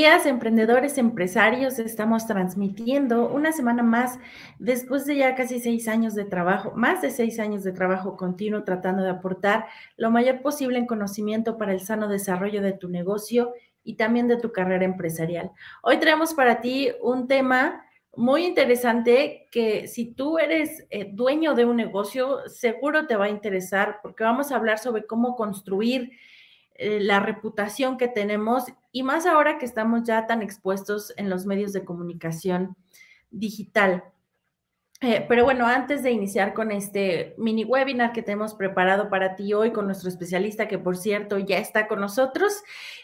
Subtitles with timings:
[0.00, 1.78] días, emprendedores, empresarios.
[1.78, 4.18] Estamos transmitiendo una semana más
[4.58, 8.64] después de ya casi seis años de trabajo, más de seis años de trabajo continuo
[8.64, 9.66] tratando de aportar
[9.98, 13.52] lo mayor posible en conocimiento para el sano desarrollo de tu negocio
[13.84, 15.50] y también de tu carrera empresarial.
[15.82, 17.84] Hoy traemos para ti un tema
[18.16, 23.28] muy interesante que si tú eres eh, dueño de un negocio, seguro te va a
[23.28, 26.12] interesar porque vamos a hablar sobre cómo construir
[26.76, 31.46] eh, la reputación que tenemos y más ahora que estamos ya tan expuestos en los
[31.46, 32.76] medios de comunicación
[33.30, 34.04] digital.
[35.02, 39.54] Eh, pero bueno, antes de iniciar con este mini webinar que tenemos preparado para ti
[39.54, 42.52] hoy con nuestro especialista, que por cierto ya está con nosotros,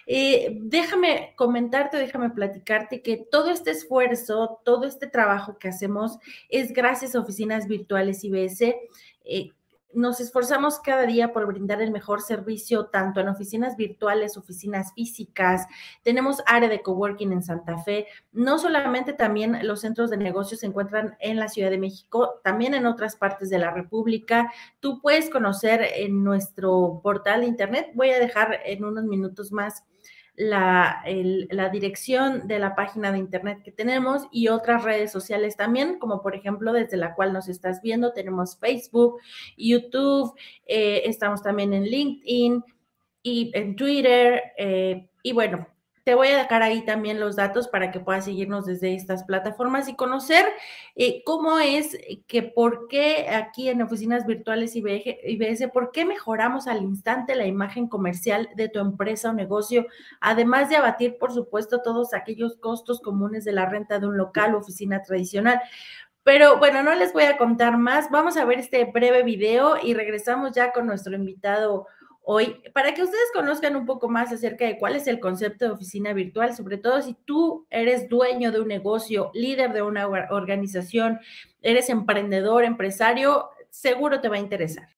[0.06, 6.18] eh, déjame comentarte, déjame platicarte que todo este esfuerzo, todo este trabajo que hacemos
[6.50, 8.76] es gracias a Oficinas Virtuales IBS.
[9.24, 9.52] Eh,
[9.96, 15.66] nos esforzamos cada día por brindar el mejor servicio, tanto en oficinas virtuales, oficinas físicas.
[16.02, 18.06] Tenemos área de coworking en Santa Fe.
[18.30, 22.74] No solamente también los centros de negocios se encuentran en la Ciudad de México, también
[22.74, 24.52] en otras partes de la República.
[24.80, 27.90] Tú puedes conocer en nuestro portal de internet.
[27.94, 29.82] Voy a dejar en unos minutos más
[30.36, 31.02] la,
[31.50, 36.22] la, dirección de la página de internet que tenemos y otras redes sociales también, como
[36.22, 39.18] por ejemplo desde la cual nos estás viendo, tenemos Facebook,
[39.56, 40.34] YouTube,
[40.66, 42.64] eh, estamos también en LinkedIn
[43.22, 44.42] y en Twitter.
[44.58, 45.66] Eh, y bueno,
[46.06, 49.88] te voy a dejar ahí también los datos para que puedas seguirnos desde estas plataformas
[49.88, 50.46] y conocer
[50.94, 56.84] eh, cómo es que por qué aquí en oficinas virtuales IBS, por qué mejoramos al
[56.84, 59.84] instante la imagen comercial de tu empresa o negocio,
[60.20, 64.54] además de abatir, por supuesto, todos aquellos costos comunes de la renta de un local
[64.54, 65.60] o oficina tradicional.
[66.22, 68.12] Pero bueno, no les voy a contar más.
[68.12, 71.88] Vamos a ver este breve video y regresamos ya con nuestro invitado
[72.28, 75.70] hoy para que ustedes conozcan un poco más acerca de cuál es el concepto de
[75.70, 81.20] oficina virtual, sobre todo si tú eres dueño de un negocio, líder de una organización,
[81.62, 84.88] eres emprendedor, empresario, seguro te va a interesar.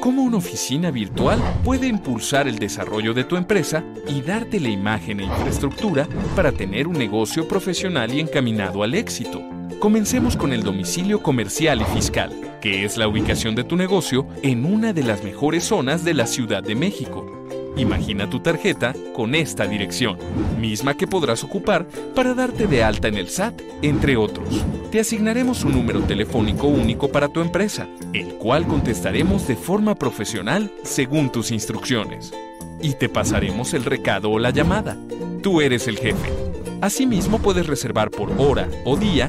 [0.00, 5.20] ¿Cómo una oficina virtual puede impulsar el desarrollo de tu empresa y darte la imagen
[5.20, 9.42] e infraestructura para tener un negocio profesional y encaminado al éxito?
[9.80, 14.64] Comencemos con el domicilio comercial y fiscal, que es la ubicación de tu negocio en
[14.64, 17.46] una de las mejores zonas de la Ciudad de México.
[17.76, 20.16] Imagina tu tarjeta con esta dirección,
[20.58, 24.64] misma que podrás ocupar para darte de alta en el SAT, entre otros.
[24.90, 30.72] Te asignaremos un número telefónico único para tu empresa, el cual contestaremos de forma profesional
[30.84, 32.32] según tus instrucciones.
[32.80, 34.96] Y te pasaremos el recado o la llamada.
[35.42, 36.32] Tú eres el jefe.
[36.80, 39.28] Asimismo puedes reservar por hora o día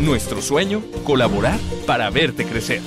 [0.00, 2.82] Nuestro sueño, colaborar para verte crecer.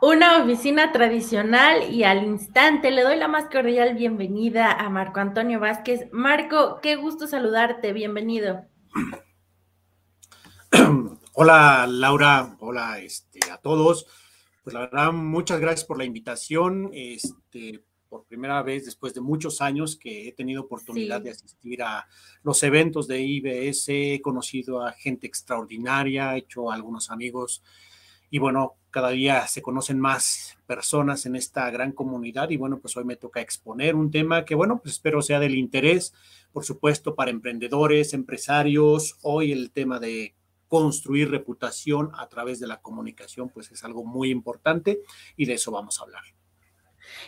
[0.00, 5.58] Una oficina tradicional y al instante le doy la más cordial bienvenida a Marco Antonio
[5.58, 6.08] Vázquez.
[6.12, 8.64] Marco, qué gusto saludarte, bienvenido.
[11.32, 14.06] Hola Laura, hola este, a todos.
[14.64, 16.90] Pues la verdad, muchas gracias por la invitación.
[16.92, 22.06] Este, por primera vez después de muchos años que he tenido oportunidad de asistir a
[22.42, 27.62] los eventos de IBS, he conocido a gente extraordinaria, he hecho algunos amigos
[28.30, 32.96] y bueno, cada día se conocen más personas en esta gran comunidad y bueno, pues
[32.96, 36.12] hoy me toca exponer un tema que bueno, pues espero sea del interés,
[36.52, 39.18] por supuesto, para emprendedores, empresarios.
[39.22, 40.34] Hoy el tema de
[40.68, 45.00] construir reputación a través de la comunicación, pues es algo muy importante
[45.36, 46.22] y de eso vamos a hablar.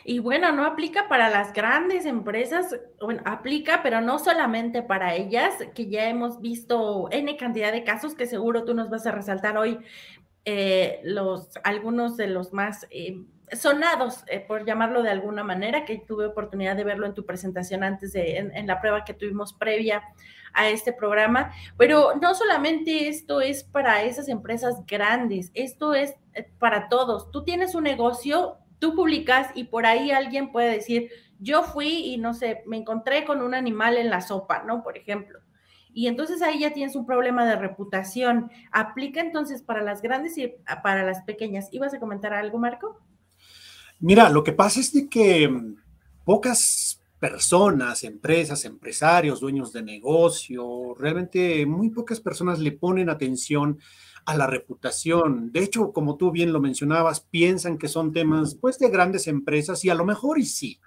[0.05, 5.55] Y bueno, no aplica para las grandes empresas, bueno, aplica, pero no solamente para ellas,
[5.75, 9.57] que ya hemos visto N cantidad de casos que seguro tú nos vas a resaltar
[9.57, 9.79] hoy,
[10.45, 13.23] eh, los, algunos de los más eh,
[13.53, 17.83] sonados, eh, por llamarlo de alguna manera, que tuve oportunidad de verlo en tu presentación
[17.85, 20.03] antes de, en la prueba que tuvimos previa
[20.53, 26.15] a este programa, pero no solamente esto es para esas empresas grandes, esto es
[26.59, 27.31] para todos.
[27.31, 32.19] Tú tienes un negocio, tú publicas y por ahí alguien puede decir, yo fui y
[32.19, 34.83] no sé, me encontré con un animal en la sopa, ¿no?
[34.83, 35.39] Por ejemplo.
[35.93, 38.51] Y entonces ahí ya tienes un problema de reputación.
[38.73, 41.69] ¿Aplica entonces para las grandes y para las pequeñas?
[41.73, 43.01] ¿Ibas a comentar algo, Marco?
[43.99, 45.51] Mira, lo que pasa es de que
[46.25, 53.79] pocas personas, empresas, empresarios, dueños de negocio, realmente muy pocas personas le ponen atención
[54.25, 55.53] a la reputación.
[55.53, 59.85] De hecho, como tú bien lo mencionabas, piensan que son temas pues de grandes empresas
[59.85, 60.81] y a lo mejor y sí,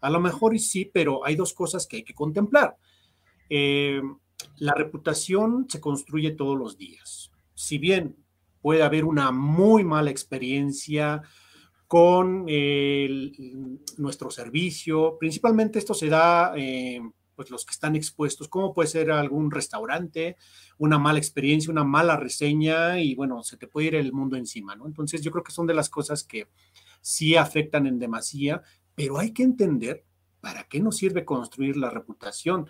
[0.00, 2.76] a lo mejor y sí, pero hay dos cosas que hay que contemplar.
[3.48, 4.02] Eh,
[4.58, 7.30] la reputación se construye todos los días.
[7.54, 8.16] Si bien
[8.60, 11.22] puede haber una muy mala experiencia
[11.86, 12.46] con
[13.98, 17.00] nuestro servicio, principalmente esto se da eh,
[17.34, 20.36] pues los que están expuestos, como puede ser algún restaurante,
[20.78, 24.76] una mala experiencia, una mala reseña y bueno, se te puede ir el mundo encima,
[24.76, 24.86] ¿no?
[24.86, 26.48] Entonces yo creo que son de las cosas que
[27.00, 28.62] sí afectan en demasía,
[28.94, 30.04] pero hay que entender
[30.40, 32.68] para qué nos sirve construir la reputación.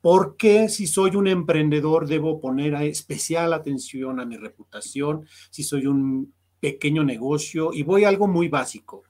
[0.00, 5.26] ¿Por qué si soy un emprendedor debo poner especial atención a mi reputación?
[5.50, 9.04] Si soy un pequeño negocio y voy a algo muy básico,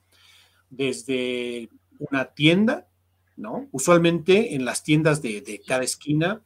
[0.69, 2.87] desde una tienda
[3.35, 3.67] ¿no?
[3.71, 6.41] Usualmente en las tiendas de, cada esquina,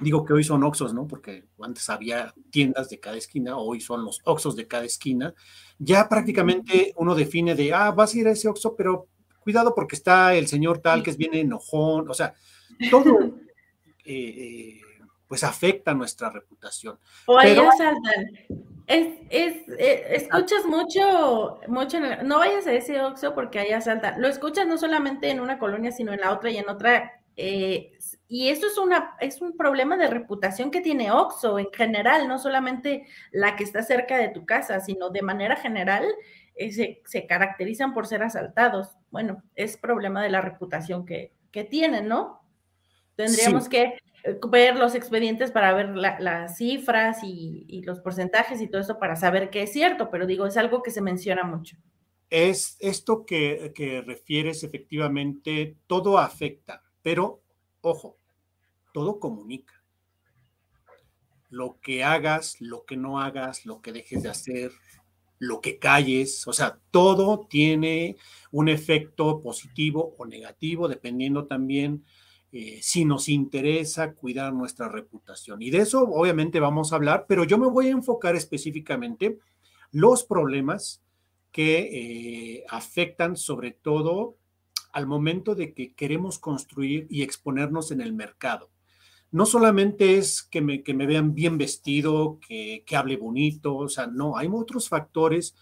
[0.00, 1.06] digo que hoy son Oxos, ¿no?
[1.06, 5.34] Porque antes había tiendas de cada esquina, hoy son los Oxos de cada esquina.
[5.78, 9.08] Ya prácticamente uno define de, ah, vas a ir a ese Oxo, pero
[9.40, 12.34] cuidado porque está el señor tal que es bien enojón, o sea,
[12.90, 13.16] todo
[14.04, 14.81] eh,
[15.32, 16.98] pues afecta nuestra reputación.
[17.24, 18.26] O ahí saltan.
[18.86, 24.18] Es, es, eh, escuchas mucho, mucho, no vayas a ese Oxxo porque allá salta.
[24.18, 27.12] Lo escuchas no solamente en una colonia, sino en la otra y en otra.
[27.36, 27.92] Eh,
[28.28, 32.38] y eso es, una, es un problema de reputación que tiene Oxxo en general, no
[32.38, 36.04] solamente la que está cerca de tu casa, sino de manera general
[36.56, 38.98] eh, se, se, caracterizan por ser asaltados.
[39.10, 42.42] Bueno, es problema de la reputación que, que tienen, ¿no?
[43.16, 43.96] Tendríamos que
[44.50, 49.50] ver los expedientes para ver las cifras y, los porcentajes y todo eso para saber
[49.50, 51.76] que es cierto, pero digo, es algo que se menciona mucho.
[52.30, 57.42] Es esto que, que refieres, efectivamente, todo afecta, pero
[57.80, 58.16] ojo,
[58.92, 59.74] todo comunica.
[61.50, 64.72] Lo que hagas, lo que no hagas, lo que dejes de hacer,
[65.38, 68.16] lo que calles, o sea, todo tiene
[68.52, 72.04] un efecto positivo o negativo, dependiendo también
[72.54, 75.62] eh, si nos interesa cuidar nuestra reputación.
[75.62, 79.38] Y de eso obviamente vamos a hablar, pero yo me voy a enfocar específicamente
[79.90, 81.02] los problemas
[81.50, 84.36] que eh, afectan sobre todo
[84.92, 88.70] al momento de que queremos construir y exponernos en el mercado.
[89.30, 93.88] No solamente es que me, que me vean bien vestido, que, que hable bonito, o
[93.88, 95.54] sea, no, hay otros factores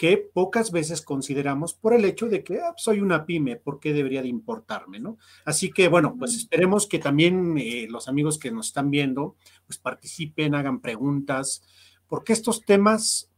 [0.00, 3.92] que pocas veces consideramos por el hecho de que ah, soy una pyme, ¿por qué
[3.92, 4.98] debería de importarme?
[4.98, 5.18] ¿no?
[5.44, 9.78] Así que bueno, pues esperemos que también eh, los amigos que nos están viendo, pues
[9.78, 11.62] participen, hagan preguntas,
[12.08, 13.30] porque estos temas,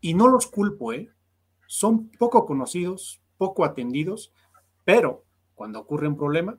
[0.00, 1.10] y no los culpo, ¿eh?
[1.66, 4.32] son poco conocidos, poco atendidos,
[4.84, 5.24] pero
[5.56, 6.56] cuando ocurre un problema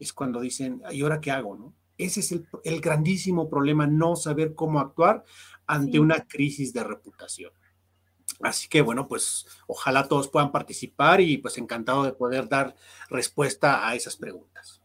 [0.00, 1.54] es cuando dicen, ¿y ahora qué hago?
[1.54, 1.72] ¿no?
[1.98, 2.32] Ese es
[2.64, 5.22] el, grandísimo problema, no saber cómo actuar
[5.68, 7.52] ante una crisis de reputación.
[8.40, 12.74] Así que bueno, pues ojalá todos puedan participar y pues encantado de poder dar
[13.10, 14.80] respuesta a esas preguntas.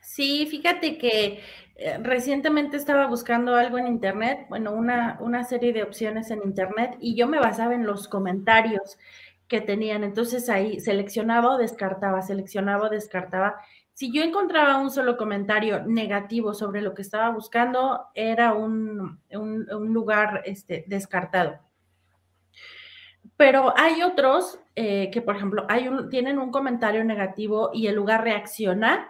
[0.00, 1.40] Sí, fíjate que
[1.76, 6.96] eh, recientemente estaba buscando algo en internet, bueno, una, una serie de opciones en internet
[7.00, 8.98] y yo me basaba en los comentarios
[9.48, 10.04] que tenían.
[10.04, 13.56] Entonces ahí seleccionaba o descartaba, seleccionaba o descartaba.
[13.94, 19.92] Si yo encontraba un solo comentario negativo sobre lo que estaba buscando, era un, un
[19.92, 21.58] lugar este, descartado
[23.40, 25.66] pero hay otros eh, que, por ejemplo,
[26.10, 29.08] tienen un comentario negativo y el lugar reacciona,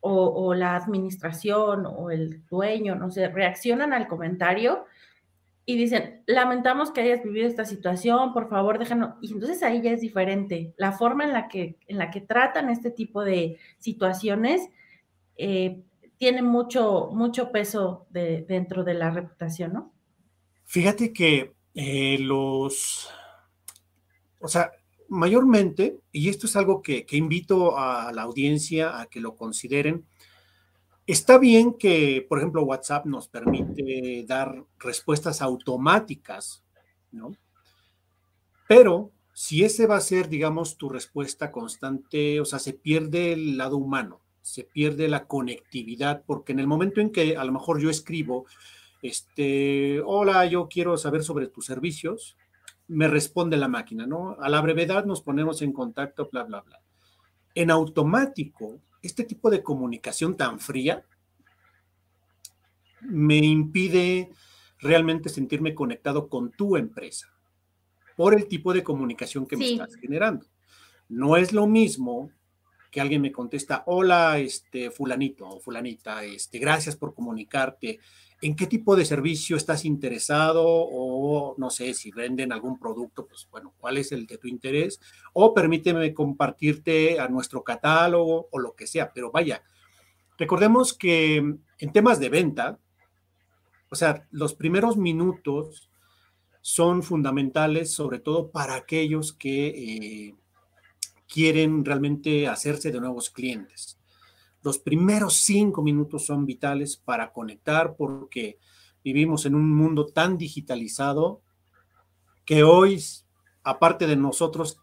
[0.00, 4.84] o, la administración o el dueño, no sé, reaccionan al comentario
[5.64, 9.14] y dicen, lamentamos que hayas vivido esta situación, por favor, déjanos.
[9.22, 10.74] Y entonces ahí ya es diferente.
[10.76, 14.68] La forma en la que, en la que tratan este tipo de situaciones
[15.38, 15.80] eh,
[16.18, 19.90] tiene mucho, mucho peso dentro de la reputación, ¿no?
[20.64, 23.10] Fíjate que eh, los
[24.44, 24.72] o sea,
[25.08, 30.04] mayormente, y esto es algo que, invito a la audiencia a que lo consideren,
[31.06, 36.62] está bien que, por ejemplo, WhatsApp nos permite dar respuestas automáticas,
[37.10, 37.34] ¿no?
[38.68, 43.56] Pero si ese va a ser, digamos, tu respuesta constante, o sea, se pierde el
[43.56, 47.80] lado humano, se pierde la conectividad, porque en el momento en que a lo mejor
[47.80, 48.44] yo escribo,
[49.00, 52.36] este, hola, yo quiero saber sobre tus servicios,
[52.88, 54.36] me responde la máquina, ¿no?
[54.40, 56.80] A la brevedad nos ponemos en contacto, bla, bla, bla.
[57.54, 61.04] En automático, este tipo de comunicación tan fría
[63.00, 64.30] me impide
[64.78, 67.28] realmente sentirme conectado con tu empresa
[68.16, 70.46] por el tipo de comunicación que me estás generando.
[71.08, 72.30] No es lo mismo
[72.90, 77.98] que alguien me contesta, hola, este, fulanito o fulanita, este, gracias por comunicarte.
[78.44, 80.64] ¿En qué tipo de servicio estás interesado?
[80.66, 85.00] O no sé, si venden algún producto, pues bueno, ¿cuál es el de tu interés?
[85.32, 89.12] O permíteme compartirte a nuestro catálogo o lo que sea.
[89.12, 89.62] Pero vaya,
[90.36, 92.78] recordemos que en temas de venta,
[93.88, 95.90] o sea, los primeros minutos
[96.60, 99.66] son fundamentales, sobre todo para aquellos que...
[99.68, 100.34] Eh,
[101.34, 103.93] quieren realmente hacerse de nuevos clientes.
[104.64, 108.58] Los primeros cinco minutos son vitales para conectar porque
[109.04, 111.42] vivimos en un mundo tan digitalizado
[112.46, 113.04] que hoy,
[113.62, 114.78] aparte de nosotros,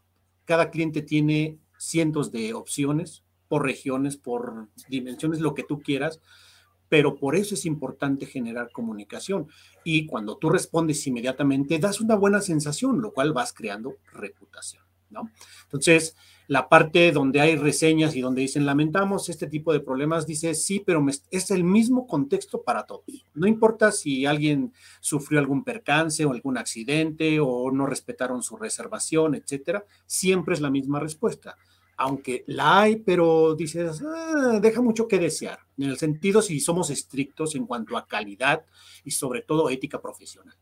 [0.45, 6.21] cada cliente tiene cientos de opciones por regiones, por dimensiones, lo que tú quieras,
[6.87, 9.47] pero por eso es importante generar comunicación.
[9.83, 15.31] Y cuando tú respondes inmediatamente, das una buena sensación, lo cual vas creando reputación, ¿no?
[15.63, 16.15] Entonces,
[16.51, 20.83] la parte donde hay reseñas y donde dicen lamentamos este tipo de problemas, dice sí,
[20.85, 23.25] pero es el mismo contexto para todos.
[23.33, 29.33] No importa si alguien sufrió algún percance o algún accidente o no respetaron su reservación,
[29.33, 31.55] etcétera, siempre es la misma respuesta.
[31.95, 36.89] Aunque la hay, pero dices, ah, deja mucho que desear, en el sentido si somos
[36.89, 38.65] estrictos en cuanto a calidad
[39.05, 40.57] y sobre todo ética profesional.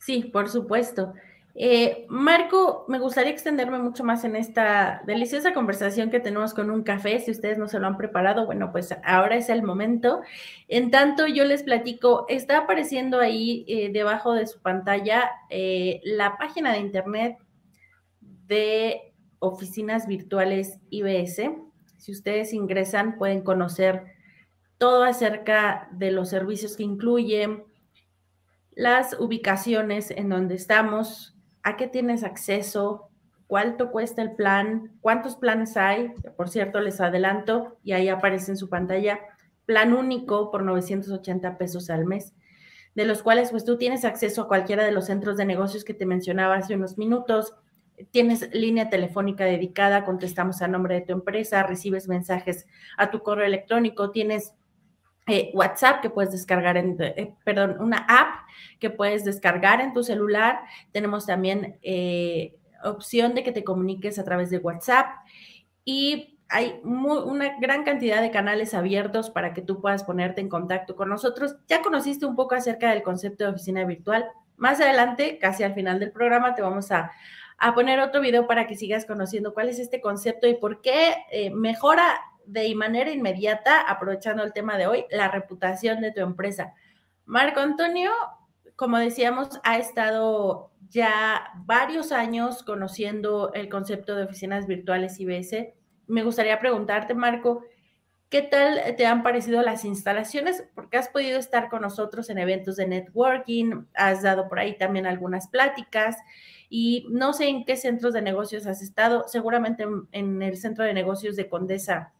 [0.00, 1.14] Sí, por supuesto.
[1.62, 6.82] Eh, Marco, me gustaría extenderme mucho más en esta deliciosa conversación que tenemos con un
[6.82, 7.20] café.
[7.20, 10.22] Si ustedes no se lo han preparado, bueno, pues ahora es el momento.
[10.68, 16.38] En tanto, yo les platico, está apareciendo ahí eh, debajo de su pantalla eh, la
[16.38, 17.36] página de internet
[18.22, 21.42] de oficinas virtuales IBS.
[21.98, 24.06] Si ustedes ingresan, pueden conocer
[24.78, 27.64] todo acerca de los servicios que incluyen,
[28.70, 33.10] las ubicaciones en donde estamos, a qué tienes acceso,
[33.46, 36.14] cuánto cuesta el plan, cuántos planes hay.
[36.36, 39.20] Por cierto, les adelanto y ahí aparece en su pantalla
[39.66, 42.34] plan único por 980 pesos al mes,
[42.96, 45.94] de los cuales pues tú tienes acceso a cualquiera de los centros de negocios que
[45.94, 47.54] te mencionaba hace unos minutos.
[48.10, 53.46] Tienes línea telefónica dedicada, contestamos a nombre de tu empresa, recibes mensajes a tu correo
[53.46, 54.54] electrónico, tienes
[55.26, 58.46] eh, WhatsApp que puedes descargar en, eh, perdón, una app
[58.78, 60.60] que puedes descargar en tu celular.
[60.92, 65.06] Tenemos también eh, opción de que te comuniques a través de WhatsApp
[65.84, 70.96] y hay una gran cantidad de canales abiertos para que tú puedas ponerte en contacto
[70.96, 71.54] con nosotros.
[71.68, 74.26] Ya conociste un poco acerca del concepto de oficina virtual.
[74.56, 77.12] Más adelante, casi al final del programa, te vamos a,
[77.56, 81.14] a poner otro video para que sigas conociendo cuál es este concepto y por qué
[81.54, 86.74] mejora de manera inmediata, aprovechando el tema de hoy, la reputación de tu empresa.
[87.24, 88.10] Marco Antonio,
[88.74, 95.74] como decíamos, ha estado ya varios años conociendo el concepto de oficinas virtuales IBS.
[96.08, 97.62] Me gustaría preguntarte, Marco,
[98.30, 100.64] ¿qué tal te han parecido las instalaciones?
[100.74, 105.06] Porque has podido estar con nosotros en eventos de networking, has dado por ahí también
[105.06, 106.16] algunas pláticas
[106.68, 110.94] y no sé en qué centros de negocios has estado, seguramente en el centro de
[110.94, 112.12] negocios de Condesa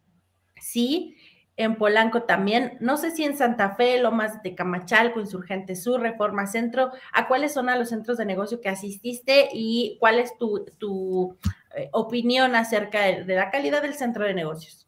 [0.60, 1.16] sí,
[1.56, 6.46] en Polanco también, no sé si en Santa Fe, Lomas de Camachalco, Insurgente Sur, Reforma
[6.46, 11.36] Centro, ¿a cuáles son a los centros de negocio que asististe y cuál es tu,
[11.76, 14.86] eh, opinión acerca de, la calidad del centro de negocios?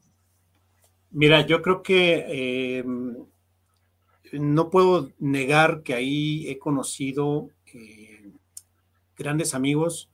[1.10, 3.16] Mira, yo creo que em,
[4.32, 8.32] no puedo negar que ahí he conocido eh,
[9.14, 10.10] grandes amigos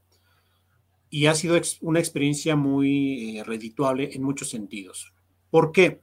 [1.08, 5.12] y ha sido una experiencia muy eh, redituable en muchos sentidos.
[5.50, 6.02] ¿Por qué?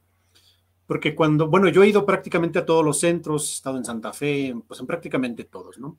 [0.86, 4.12] Porque cuando, bueno, yo he ido prácticamente a todos los centros, he estado en Santa
[4.12, 5.98] Fe, pues en prácticamente todos, ¿no?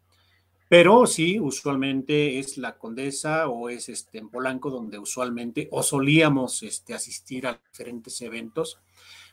[0.70, 6.62] Pero sí, usualmente es la Condesa o es este, en Polanco donde usualmente o solíamos
[6.63, 8.80] este, asistir a diferentes eventos.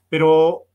[0.09, 0.67] Pero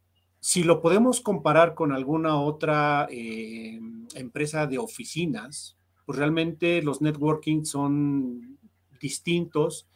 [0.41, 3.79] si lo podemos comparar con alguna otra eh,
[4.15, 8.57] empresa de oficinas, pues realmente los networking son
[8.99, 9.87] distintos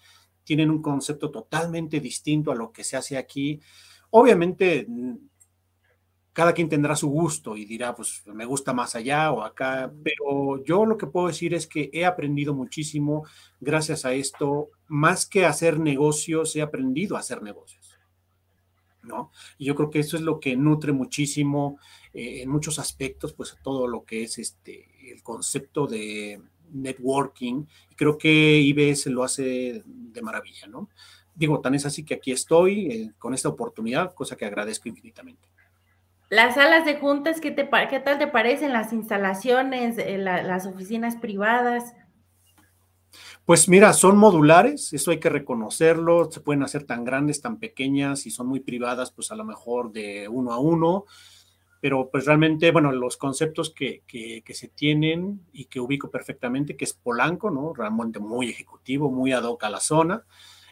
[0.44, 3.60] tienen un concepto totalmente distinto a lo que se hace aquí.
[4.12, 4.88] Obviamente,
[6.34, 10.64] cada quien tendrá su gusto y dirá, pues me gusta más allá o acá, pero
[10.64, 13.26] yo lo que puedo decir es que he aprendido muchísimo
[13.62, 17.82] gracias a esto, más que hacer negocios, he aprendido a hacer negocios.
[19.04, 19.32] ¿No?
[19.58, 21.78] Y yo creo que eso es lo que nutre muchísimo
[22.14, 26.42] eh, en muchos aspectos, pues todo lo que es este, el concepto de,
[26.74, 27.65] networking.
[27.96, 30.89] Creo que IBS lo hace de maravilla, ¿no?
[31.36, 35.48] Digo, tan es así que aquí estoy eh, con esta oportunidad, cosa que agradezco infinitamente.
[36.30, 41.15] Las salas de juntas, ¿qué, te, qué tal te parecen las instalaciones, eh, las oficinas
[41.15, 41.94] privadas?
[43.46, 48.25] Pues mira, son modulares, eso hay que reconocerlo, se pueden hacer tan grandes, tan pequeñas,
[48.25, 51.06] y son muy privadas, pues a lo mejor de uno a uno,
[51.84, 54.04] pero pues realmente, bueno, los conceptos que,
[54.48, 57.74] se tienen y que ubico perfectamente, que es Polanco, ¿no?
[57.74, 60.24] Realmente muy ejecutivo, muy ad hoc a la zona.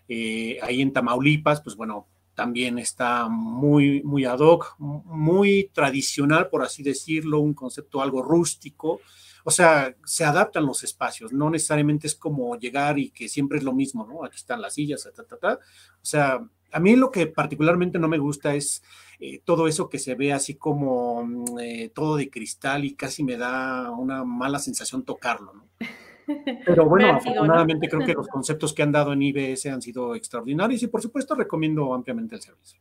[0.07, 6.63] Eh, ahí en Tamaulipas, pues bueno, también está muy, muy ad hoc, muy tradicional, por
[6.63, 9.01] así decirlo, un concepto algo rústico.
[9.43, 13.65] O sea, se adaptan los espacios, no necesariamente es como llegar y que siempre es
[13.65, 14.23] lo mismo, ¿no?
[14.23, 15.53] Aquí están las sillas, ta, ta, ta.
[15.55, 16.39] O sea,
[16.71, 18.83] a mí lo que particularmente no me gusta es
[19.19, 23.23] eh, todo eso que se ve así como mm, eh, todo de cristal y casi
[23.23, 25.67] me da una mala sensación tocarlo, ¿no?
[26.65, 30.81] Pero bueno, afortunadamente creo que los conceptos que han dado en IBS han sido extraordinarios
[30.83, 32.79] y por supuesto recomiendo ampliamente el servicio.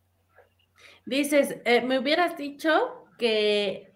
[1.05, 3.90] Dices, eh, me hubieras dicho que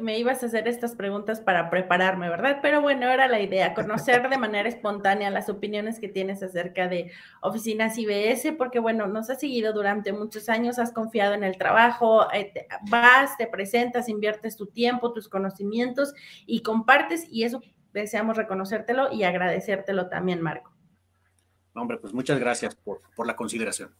[0.00, 2.58] me ibas a hacer estas preguntas para prepararme, ¿verdad?
[2.62, 7.10] Pero bueno, era la idea, conocer de manera espontánea las opiniones que tienes acerca de
[7.40, 12.30] oficinas IBS, porque bueno, nos has seguido durante muchos años, has confiado en el trabajo,
[12.32, 12.52] eh,
[12.90, 16.14] vas, te presentas, inviertes tu tiempo, tus conocimientos
[16.46, 20.72] y compartes y eso deseamos reconocértelo y agradecértelo también, Marco.
[21.74, 23.94] Hombre, pues muchas gracias por, por la consideración.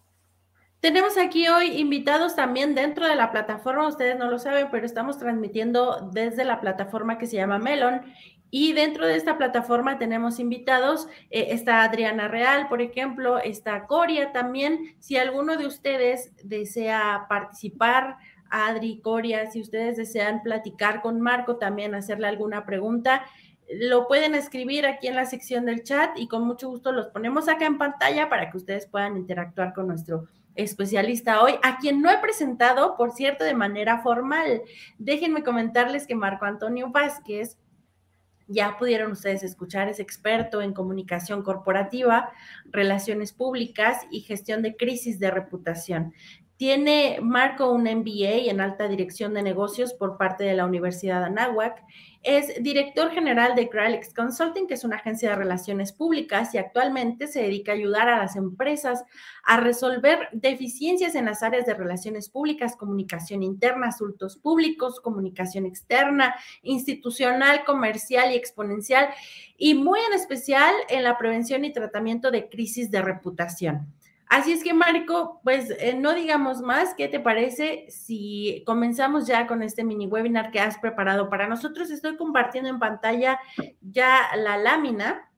[0.80, 5.18] Tenemos aquí hoy invitados también dentro de la plataforma, ustedes no lo saben, pero estamos
[5.18, 8.02] transmitiendo desde la plataforma que se llama Melon.
[8.50, 14.30] Y dentro de esta plataforma tenemos invitados, eh, está Adriana Real, por ejemplo, está Coria
[14.30, 14.94] también.
[15.00, 18.16] Si alguno de ustedes desea participar,
[18.48, 23.26] Adri, Coria, si ustedes desean platicar con Marco, también hacerle alguna pregunta,
[23.68, 27.48] lo pueden escribir aquí en la sección del chat y con mucho gusto los ponemos
[27.48, 30.26] acá en pantalla para que ustedes puedan interactuar con nuestro
[30.58, 34.62] especialista hoy, a quien no he presentado, por cierto, de manera formal.
[34.98, 37.58] Déjenme comentarles que Marco Antonio Vázquez,
[38.48, 42.30] ya pudieron ustedes escuchar, es experto en comunicación corporativa,
[42.66, 46.12] relaciones públicas y gestión de crisis de reputación.
[46.58, 51.26] Tiene Marco un MBA en alta dirección de negocios por parte de la Universidad de
[51.26, 51.84] Anáhuac
[52.24, 57.28] es director general de Gralex Consulting, que es una agencia de relaciones públicas y actualmente
[57.28, 59.04] se dedica a ayudar a las empresas
[59.44, 66.34] a resolver deficiencias en las áreas de relaciones públicas, comunicación interna, asuntos públicos, comunicación externa,
[66.62, 69.10] institucional, comercial y exponencial,
[69.56, 73.94] y muy en especial en la prevención y tratamiento de crisis de reputación.
[74.28, 76.94] Así es que, Marco, pues eh, no digamos más.
[76.94, 81.90] ¿Qué te parece si comenzamos ya con este mini webinar que has preparado para nosotros?
[81.90, 83.40] Estoy compartiendo en pantalla
[83.80, 85.30] ya la lámina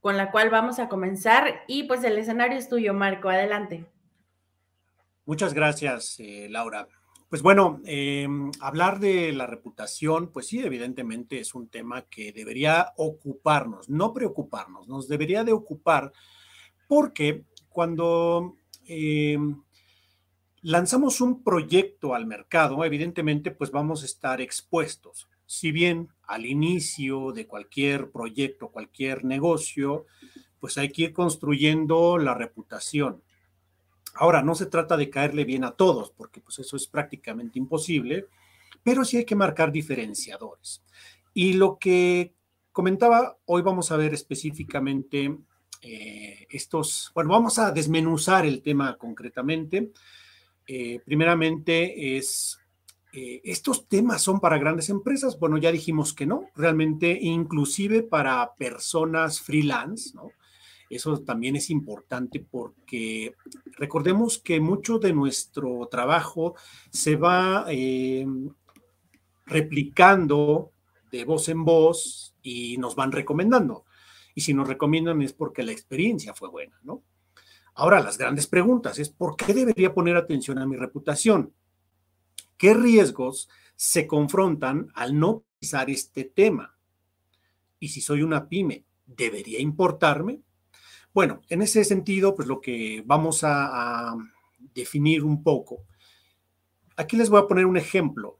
[0.00, 3.28] con la cual vamos a comenzar y pues el escenario es tuyo, Marco.
[3.28, 3.84] Adelante.
[5.26, 6.88] Muchas gracias, eh, Laura.
[7.28, 12.92] Pues bueno, em, hablar de la reputación, pues sí, evidentemente es un tema que debería
[12.96, 16.12] ocuparnos, no preocuparnos, nos debería de ocupar
[16.86, 19.38] porque cuando eh,
[20.62, 25.28] lanzamos un proyecto al mercado, evidentemente, pues vamos a estar expuestos.
[25.46, 30.06] Si bien al inicio de cualquier proyecto, cualquier negocio,
[30.58, 33.22] pues hay que ir construyendo la reputación.
[34.14, 38.26] Ahora, no se trata de caerle bien a todos, porque pues eso es prácticamente imposible,
[38.82, 40.82] pero sí hay que marcar diferenciadores.
[41.34, 42.34] Y lo que
[42.72, 45.36] comentaba, hoy vamos a ver específicamente
[45.82, 49.92] eh, estos, bueno, vamos a desmenuzar el tema concretamente.
[50.66, 52.58] Eh, primeramente es,
[53.12, 55.38] eh, ¿estos temas son para grandes empresas?
[55.38, 60.12] Bueno, ya dijimos que no, realmente inclusive para personas freelance.
[60.88, 63.34] Eso también es importante porque
[63.76, 66.54] recordemos que mucho de nuestro trabajo
[66.90, 67.66] se va
[69.46, 70.70] replicando
[71.10, 73.84] de voz en voz y nos van recomendando
[74.36, 77.02] y si nos recomiendan es porque la experiencia fue buena, ¿no?
[77.74, 81.54] Ahora, las grandes preguntas es, ¿por qué debería poner atención a mi reputación?
[82.58, 86.78] ¿Qué riesgos se confrontan al no pisar este tema?
[87.80, 90.42] Y si soy una pyme, ¿debería importarme?
[91.14, 94.16] Bueno, en ese sentido, pues lo que vamos a, a
[94.74, 95.86] definir un poco.
[96.96, 98.38] Aquí les voy a poner un ejemplo.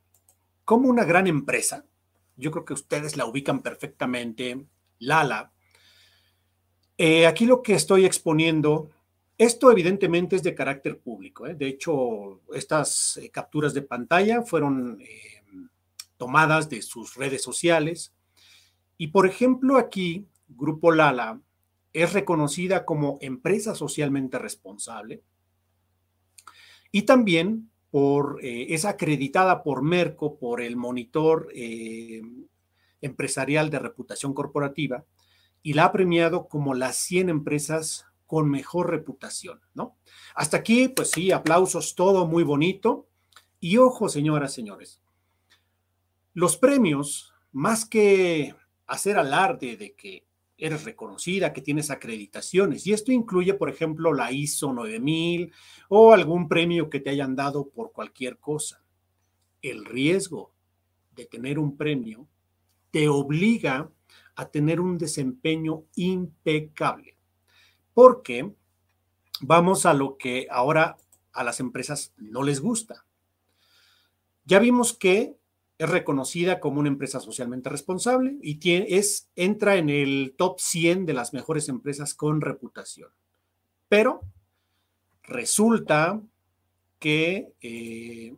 [0.66, 1.86] Como una gran empresa,
[2.36, 4.66] yo creo que ustedes la ubican perfectamente,
[4.98, 5.52] Lala,
[6.98, 8.90] eh, aquí lo que estoy exponiendo,
[9.36, 11.46] esto evidentemente es de carácter público.
[11.46, 11.54] ¿eh?
[11.54, 14.98] De hecho, estas eh, capturas de pantalla fueron
[16.16, 18.14] tomadas de sus redes sociales.
[18.96, 21.40] Y por ejemplo, aquí, Grupo Lala
[21.92, 25.22] es reconocida como empresa socialmente responsable
[26.92, 31.48] y también por, es acreditada por Merco, por el monitor
[33.00, 35.04] empresarial de reputación corporativa,
[35.66, 39.96] y la ha premiado como las 100 empresas con mejor reputación, ¿no?
[40.36, 43.08] Hasta aquí, pues sí, aplausos, todo muy bonito.
[43.58, 45.02] Y ojo, señoras, señores,
[46.34, 48.54] los premios, más que
[48.86, 50.24] hacer alarde de que
[50.56, 55.52] eres reconocida, que tienes acreditaciones, y esto incluye, por ejemplo, la ISO 9000
[55.88, 58.84] o algún premio que te hayan dado por cualquier cosa.
[59.62, 60.52] El riesgo
[61.10, 62.28] de tener un premio
[62.92, 63.90] te obliga
[64.36, 67.16] a tener un desempeño impecable,
[67.94, 68.54] porque
[69.40, 70.96] vamos a lo que ahora
[71.32, 73.04] a las empresas no les gusta.
[74.44, 75.36] Ya vimos que
[75.78, 81.12] es reconocida como una empresa socialmente responsable y es, entra en el top 100 de
[81.12, 83.10] las mejores empresas con reputación.
[83.88, 84.22] Pero
[85.22, 86.20] resulta
[86.98, 88.34] que eh,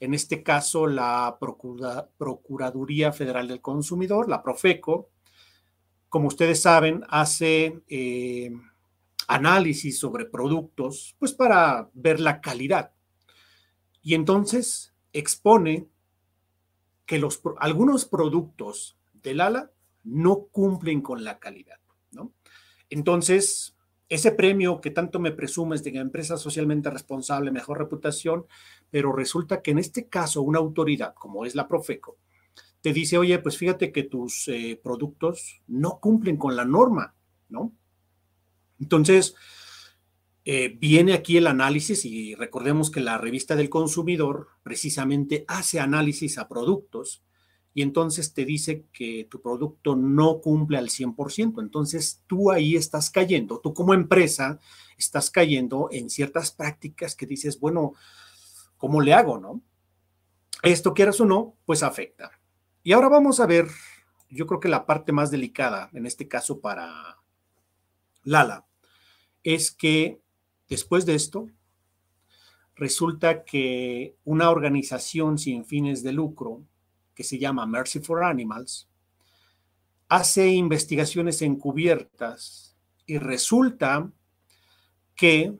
[0.00, 5.10] en este caso la Procuraduría Federal del Consumidor, la Profeco,
[6.08, 8.52] como ustedes saben, hace eh,
[9.26, 12.92] análisis sobre productos, pues para ver la calidad.
[14.02, 15.88] Y entonces expone
[17.06, 19.72] que los, algunos productos del ALA
[20.04, 21.80] no cumplen con la calidad,
[22.12, 22.32] ¿no?
[22.90, 23.73] Entonces,
[24.08, 28.46] ese premio que tanto me presumes de empresa socialmente responsable, mejor reputación,
[28.90, 32.18] pero resulta que en este caso una autoridad como es la Profeco
[32.84, 37.14] te dice, oye, pues fíjate que tus eh, productos no cumplen con la norma,
[37.48, 37.72] ¿no?
[38.78, 39.34] Entonces,
[40.44, 46.36] eh, viene aquí el análisis y recordemos que la revista del consumidor precisamente hace análisis
[46.36, 47.24] a productos
[47.74, 51.60] y entonces te dice que tu producto no cumple al 100%.
[51.60, 54.60] Entonces tú ahí estás cayendo, tú como empresa
[54.96, 57.94] estás cayendo en ciertas prácticas que dices, bueno,
[58.76, 59.60] ¿cómo le hago, no?
[60.62, 62.30] Esto, quieras o no, pues afecta.
[62.82, 63.66] Y ahora vamos a ver,
[64.30, 67.18] yo creo que la parte más delicada, en este caso para
[68.22, 68.66] Lala,
[69.42, 70.24] es que
[70.68, 71.48] Después de esto,
[72.74, 76.64] resulta que una organización sin fines de lucro,
[77.14, 78.88] que se llama Mercy for Animals,
[80.08, 84.10] hace investigaciones encubiertas y resulta
[85.14, 85.56] que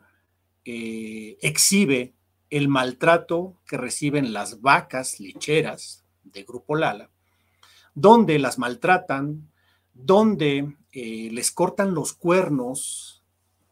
[0.64, 2.14] eh, exhibe
[2.50, 7.10] el maltrato que reciben las vacas lecheras de Grupo Lala,
[7.94, 9.50] donde las maltratan,
[9.92, 13.22] donde eh, les cortan los cuernos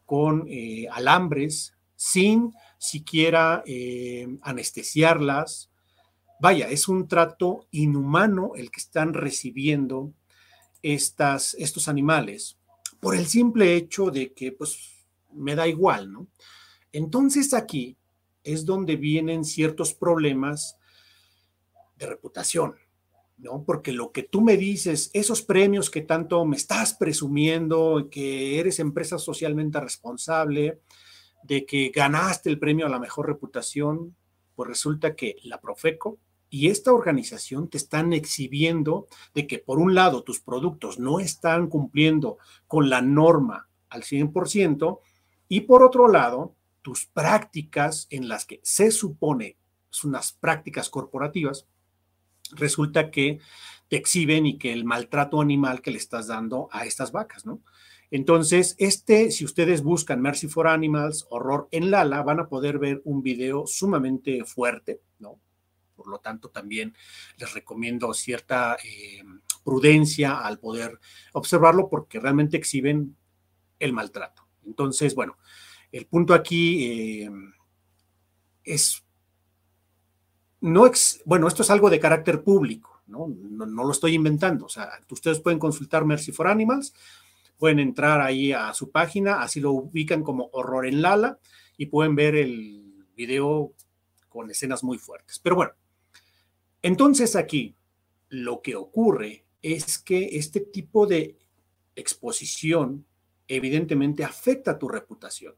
[0.05, 3.63] con eh, alambres sin siquiera
[4.41, 5.69] anestesiarlas.
[6.43, 10.11] Vaya, es un trato inhumano el que están recibiendo
[10.81, 12.57] estas, estos animales
[12.99, 14.77] por el simple hecho de que pues
[15.31, 16.27] me da igual, ¿no?
[16.91, 17.95] Entonces aquí
[18.43, 20.77] es donde vienen ciertos problemas
[21.95, 22.75] de reputación.
[23.37, 23.63] ¿no?
[23.63, 28.79] Porque lo que tú me dices, esos premios que tanto me estás presumiendo, que eres
[28.79, 30.81] empresa socialmente responsable,
[31.43, 34.13] de que ganaste el premio a la mejor reputación,
[34.55, 36.19] pues resulta que la Profeco
[36.53, 41.65] y esta organización te están exhibiendo de que por un lado tus productos no están
[41.67, 42.37] cumpliendo
[42.67, 44.99] con la norma al 100%
[45.49, 49.57] y por otro lado tus prácticas en las que se supone
[49.89, 51.65] son unas prácticas corporativas
[52.51, 53.39] resulta que
[53.87, 57.63] te exhiben y que el maltrato animal que le estás dando a estas vacas, ¿no?
[58.11, 63.01] Entonces, este, si ustedes buscan Mercy for Animals, horror en Lala, van a poder ver
[63.05, 65.39] un video sumamente fuerte, ¿no?
[66.03, 66.93] Por lo tanto, también
[67.37, 69.23] les recomiendo cierta eh,
[69.63, 70.99] prudencia al poder
[71.31, 73.15] observarlo porque realmente exhiben
[73.79, 74.45] el maltrato.
[74.65, 75.37] Entonces, bueno,
[75.93, 77.31] el punto aquí eh,
[78.65, 79.03] es
[80.59, 80.89] no,
[81.25, 83.27] bueno, esto es algo de carácter público, ¿no?
[83.27, 83.65] ¿no?
[83.65, 84.65] lo estoy inventando.
[84.65, 86.93] O sea, ustedes pueden consultar Mercy for Animals,
[87.57, 91.37] pueden entrar ahí a su página, así lo ubican como Horror en Lala
[91.77, 93.73] y pueden ver el video
[94.29, 95.39] con escenas muy fuertes.
[95.39, 95.73] Pero bueno,
[96.83, 97.75] entonces aquí
[98.29, 101.39] lo que ocurre es que este tipo de
[101.95, 103.05] exposición
[103.47, 105.55] evidentemente afecta tu reputación.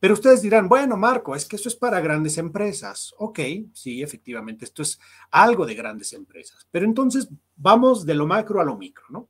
[0.00, 3.12] Pero ustedes dirán, bueno, Marco, es que eso es para grandes empresas.
[3.18, 3.40] Ok,
[3.72, 6.68] sí, efectivamente, esto es algo de grandes empresas.
[6.70, 9.28] Pero entonces vamos de lo macro a lo micro, ¿no?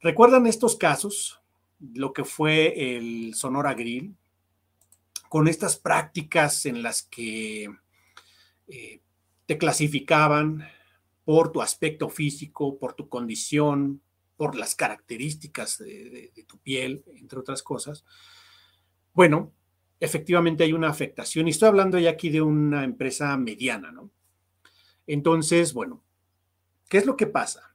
[0.00, 1.42] ¿Recuerdan estos casos?
[1.92, 4.16] Lo que fue el Sonora Grill,
[5.28, 7.68] con estas prácticas en las que
[8.68, 9.00] eh,
[9.46, 10.68] te clasificaban
[11.24, 14.02] por tu aspecto físico, por tu condición,
[14.36, 18.04] por las características de tu piel, entre otras cosas
[19.16, 19.54] bueno,
[19.98, 24.10] efectivamente hay una afectación y estoy hablando ya aquí de una empresa mediana, ¿no?
[25.06, 26.04] Entonces, bueno,
[26.90, 27.72] ¿qué es lo que pasa?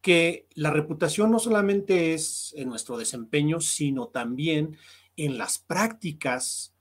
[0.00, 4.78] que la reputación no solamente es en nuestro desempeño, sino también
[5.16, 6.74] en las prácticas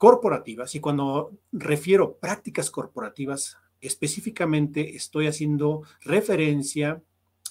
[0.00, 0.74] corporativas.
[0.74, 7.02] Y cuando refiero prácticas corporativas, específicamente estoy haciendo referencia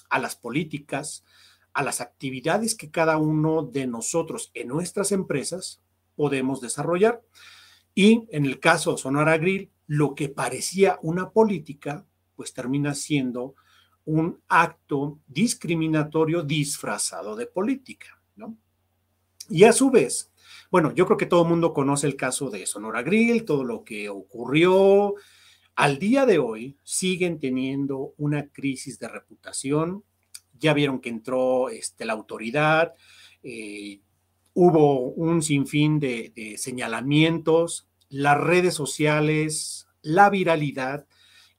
[0.08, 1.24] a las políticas,
[1.74, 5.80] a las actividades que cada uno de nosotros en nuestras empresas
[6.16, 7.22] podemos desarrollar.
[7.94, 13.54] Y en el caso de Sonora Grill, lo que parecía una política, pues termina siendo
[14.04, 18.56] un acto discriminatorio disfrazado de política, ¿no?
[19.48, 20.29] Y a su vez,
[20.70, 23.84] bueno, yo creo que todo el mundo conoce el caso de Sonora Grill, todo lo
[23.84, 25.14] que ocurrió.
[25.74, 30.04] Al día de hoy siguen teniendo una crisis de reputación.
[30.58, 32.94] Ya vieron que entró este, la autoridad,
[33.42, 34.00] eh,
[34.52, 41.06] hubo un sinfín de, de señalamientos, las redes sociales, la viralidad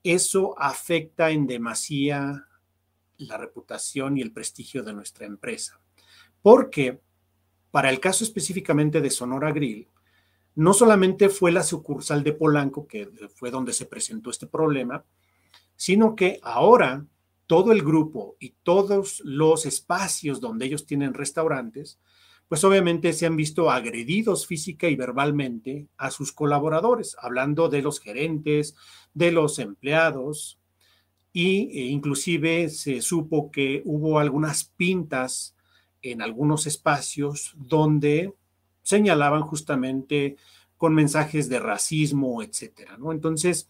[0.02, 2.48] eso afecta en demasía
[3.18, 5.80] la reputación y el prestigio de nuestra empresa.
[6.42, 7.00] Porque
[7.72, 9.88] para el caso específicamente de Sonora Grill,
[10.54, 15.04] no solamente fue la sucursal de Polanco, que fue donde se presentó este problema,
[15.74, 17.04] sino que ahora
[17.48, 21.98] todo el grupo y todos los espacios donde ellos tienen restaurantes
[22.52, 27.98] pues obviamente se han visto agredidos física y verbalmente a sus colaboradores, hablando de los
[27.98, 28.76] gerentes,
[29.14, 30.58] de los empleados,
[31.32, 35.56] y e inclusive se supo que hubo algunas pintas
[36.02, 38.34] en algunos espacios donde
[38.82, 40.36] señalaban justamente
[40.76, 43.12] con mensajes de racismo, etcétera, ¿no?
[43.12, 43.68] Entonces,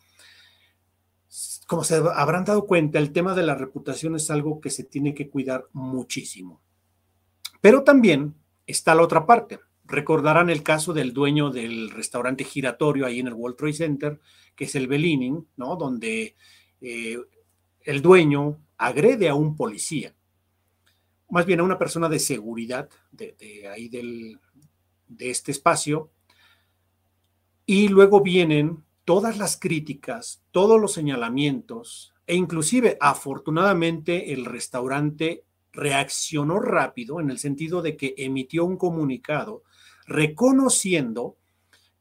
[1.66, 5.14] como se habrán dado cuenta, el tema de la reputación es algo que se tiene
[5.14, 6.60] que cuidar muchísimo.
[7.60, 8.34] Pero también
[8.66, 9.60] está la otra parte.
[9.84, 14.20] Recordarán el caso del dueño del restaurante giratorio ahí en el World Trade Center,
[14.56, 15.76] que es el Bellini, ¿no?
[15.76, 16.36] Donde
[16.80, 17.18] eh,
[17.82, 20.14] el dueño agrede a un policía,
[21.32, 24.38] más bien a una persona de seguridad de, ahí del,
[25.08, 26.10] de este espacio,
[27.64, 36.60] y luego vienen todas las críticas, todos los señalamientos, e inclusive afortunadamente el restaurante reaccionó
[36.60, 39.62] rápido en el sentido de que emitió un comunicado
[40.06, 41.38] reconociendo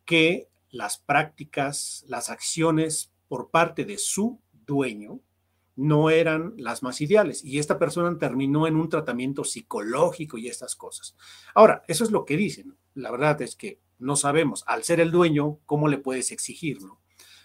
[0.04, 5.22] que las prácticas, las acciones por parte de su dueño
[5.82, 10.76] no eran las más ideales y esta persona terminó en un tratamiento psicológico y estas
[10.76, 11.16] cosas.
[11.56, 12.78] Ahora, eso es lo que dicen.
[12.94, 17.02] La verdad es que no sabemos, al ser el dueño, cómo le puedes exigir, ¿no?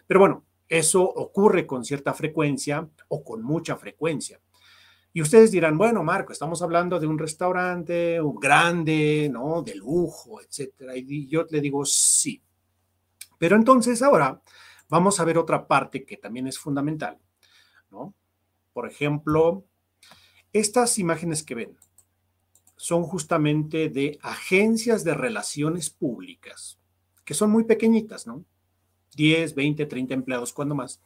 [0.07, 4.41] Pero bueno, eso ocurre con cierta frecuencia o con mucha frecuencia.
[5.13, 9.63] Y ustedes dirán, bueno, Marco, estamos hablando de un restaurante grande, ¿no?
[9.63, 10.95] De lujo, etcétera.
[10.95, 12.43] Y yo le digo, sí.
[13.39, 14.43] Pero entonces ahora
[14.89, 17.19] vamos a ver otra parte que también es fundamental,
[17.91, 18.15] ¿no?
[18.77, 19.65] Por ejemplo,
[20.53, 21.79] estas imágenes que ven
[22.77, 26.79] son justamente de agencias de relaciones públicas,
[27.25, 28.45] que son muy pequeñitas, ¿no?
[29.15, 31.01] 10, 20, 30 empleados, cuando más.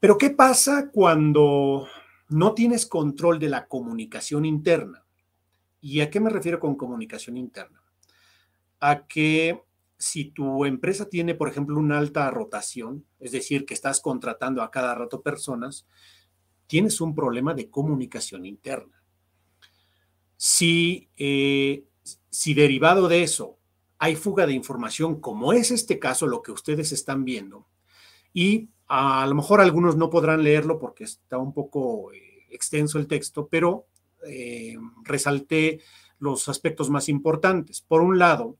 [0.00, 1.86] Pero ¿qué pasa cuando
[2.32, 5.04] no tienes control de la comunicación interna.
[5.80, 7.80] ¿Y a qué me refiero con comunicación interna?
[8.80, 9.62] A que
[10.02, 14.70] si tu empresa tiene, por ejemplo, una alta rotación, es decir, que estás contratando a
[14.72, 15.86] cada rato personas,
[16.66, 19.00] tienes un problema de comunicación interna.
[20.36, 21.84] Si, eh,
[22.30, 23.58] si derivado de eso
[23.96, 27.68] hay fuga de información, como es este caso, lo que ustedes están viendo,
[28.34, 33.06] y a lo mejor algunos no podrán leerlo porque está un poco eh, extenso el
[33.06, 33.86] texto, pero
[34.26, 35.78] eh, resalté
[36.18, 37.80] los aspectos más importantes.
[37.80, 38.56] Por un lado,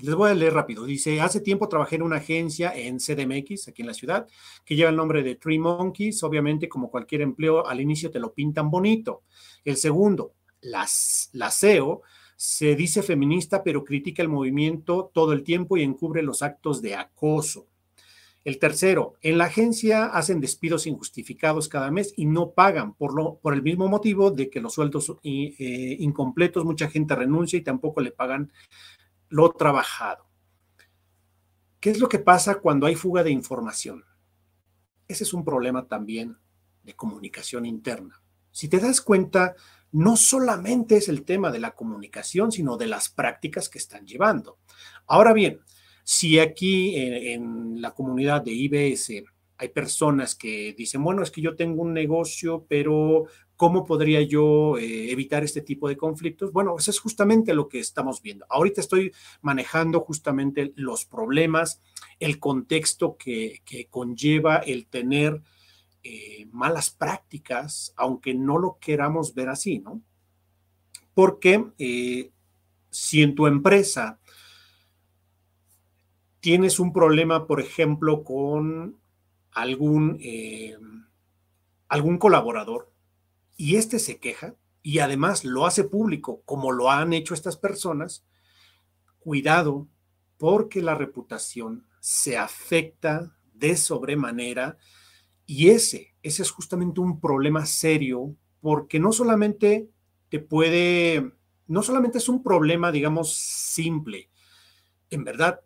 [0.00, 0.84] les voy a leer rápido.
[0.84, 4.26] Dice, hace tiempo trabajé en una agencia en CDMX, aquí en la ciudad,
[4.64, 6.22] que lleva el nombre de Three Monkeys.
[6.22, 9.22] Obviamente, como cualquier empleo, al inicio te lo pintan bonito.
[9.64, 12.02] El segundo, las, la SEO,
[12.36, 16.96] se dice feminista, pero critica el movimiento todo el tiempo y encubre los actos de
[16.96, 17.68] acoso.
[18.44, 23.36] El tercero, en la agencia hacen despidos injustificados cada mes y no pagan por, lo,
[23.36, 28.00] por el mismo motivo de que los sueldos eh, incompletos, mucha gente renuncia y tampoco
[28.00, 28.50] le pagan
[29.32, 30.26] lo trabajado.
[31.80, 34.04] ¿Qué es lo que pasa cuando hay fuga de información?
[35.08, 36.36] Ese es un problema también
[36.82, 38.22] de comunicación interna.
[38.50, 39.56] Si te das cuenta,
[39.90, 44.58] no solamente es el tema de la comunicación, sino de las prácticas que están llevando.
[45.06, 45.60] Ahora bien,
[46.04, 49.24] si aquí en, la comunidad de IBS
[49.56, 53.24] hay personas que dicen, bueno, es que yo tengo un negocio, pero
[53.62, 56.50] ¿cómo podría yo eh, evitar este tipo de conflictos?
[56.50, 58.44] Bueno, eso es justamente lo que estamos viendo.
[58.48, 61.80] Ahorita estoy manejando justamente los problemas,
[62.18, 65.42] el contexto que, conlleva el tener
[66.02, 70.02] eh, malas prácticas, aunque no lo queramos ver así, ¿no?
[71.14, 72.32] Porque eh,
[72.90, 74.18] si en tu empresa
[76.40, 78.98] tienes un problema, por ejemplo, con
[79.52, 80.18] algún,
[81.86, 82.91] algún colaborador
[83.56, 88.24] y este se queja y además lo hace público, como lo han hecho estas personas,
[89.18, 89.88] cuidado
[90.38, 94.76] porque la reputación se afecta de sobremanera
[95.46, 99.88] y ese, ese es justamente un problema serio porque no solamente
[100.28, 101.32] te puede,
[101.66, 104.30] no solamente es un problema, digamos, simple,
[105.10, 105.60] en verdad,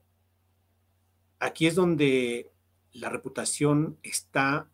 [1.38, 2.50] aquí es donde
[2.92, 4.68] la reputación está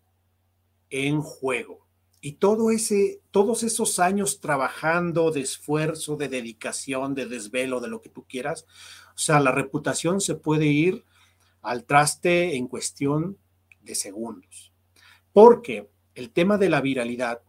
[0.88, 1.82] en juego.
[2.24, 8.00] Y todo ese, todos esos años trabajando de esfuerzo, de dedicación, de desvelo, de lo
[8.00, 8.64] que tú quieras,
[9.08, 11.04] o sea, la reputación se puede ir
[11.62, 13.38] al traste en cuestión
[13.80, 14.72] de segundos.
[15.32, 17.42] Porque el tema de la viralidad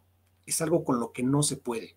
[0.47, 1.95] es algo con lo que no se puede.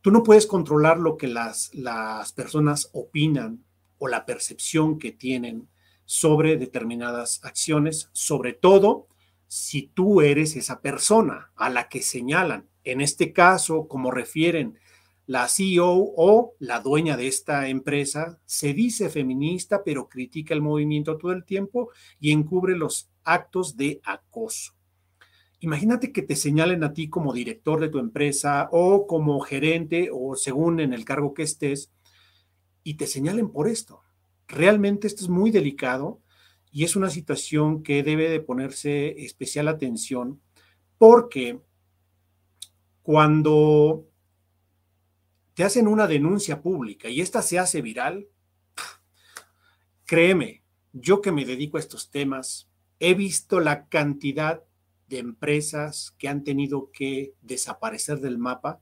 [0.00, 3.66] Tú no puedes controlar lo que las, las personas opinan
[3.98, 5.68] o la percepción que tienen
[6.06, 9.08] sobre determinadas acciones, sobre todo
[9.52, 12.68] si tú eres esa persona a la que señalan.
[12.84, 14.78] En este caso, como refieren
[15.26, 21.18] la CEO o la dueña de esta empresa, se dice feminista, pero critica el movimiento
[21.18, 24.74] todo el tiempo y encubre los actos de acoso.
[25.58, 30.36] Imagínate que te señalen a ti como director de tu empresa o como gerente o
[30.36, 31.90] según en el cargo que estés
[32.84, 34.02] y te señalen por esto.
[34.46, 36.20] Realmente esto es muy delicado
[36.72, 40.40] y es una situación que debe de ponerse especial atención
[40.98, 41.60] porque
[43.02, 44.06] cuando
[45.54, 48.28] te hacen una denuncia pública y esta se hace viral,
[50.04, 54.62] créeme, yo que me dedico a estos temas, he visto la cantidad
[55.08, 58.80] de empresas que han tenido que desaparecer del mapa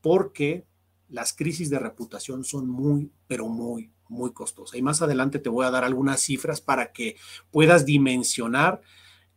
[0.00, 0.66] porque
[1.08, 4.76] las crisis de reputación son muy, pero muy, muy costosa.
[4.76, 7.16] Y más adelante te voy a dar algunas cifras para que
[7.50, 8.80] puedas dimensionar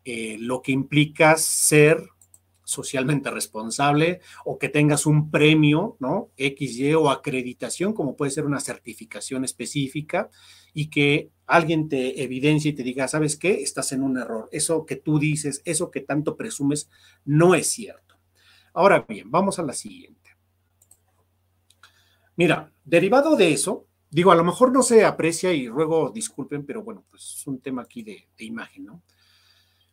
[0.06, 2.10] eh, lo que implica ser
[2.70, 6.30] socialmente responsable o que tengas un premio, ¿no?
[6.38, 10.30] XY o acreditación, como puede ser una certificación específica
[10.72, 13.64] y que alguien te evidencie y te diga, ¿sabes qué?
[13.64, 14.50] Estás en un error.
[14.52, 16.90] Eso que tú dices, eso que tanto presumes,
[17.26, 18.20] no es cierto.
[18.74, 20.38] Ahora bien, vamos a la siguiente.
[22.36, 26.84] Mira, derivado de eso, Digo, a lo mejor no se aprecia y ruego disculpen, pero
[26.84, 29.04] bueno, pues es un tema aquí de, imagen, ¿no?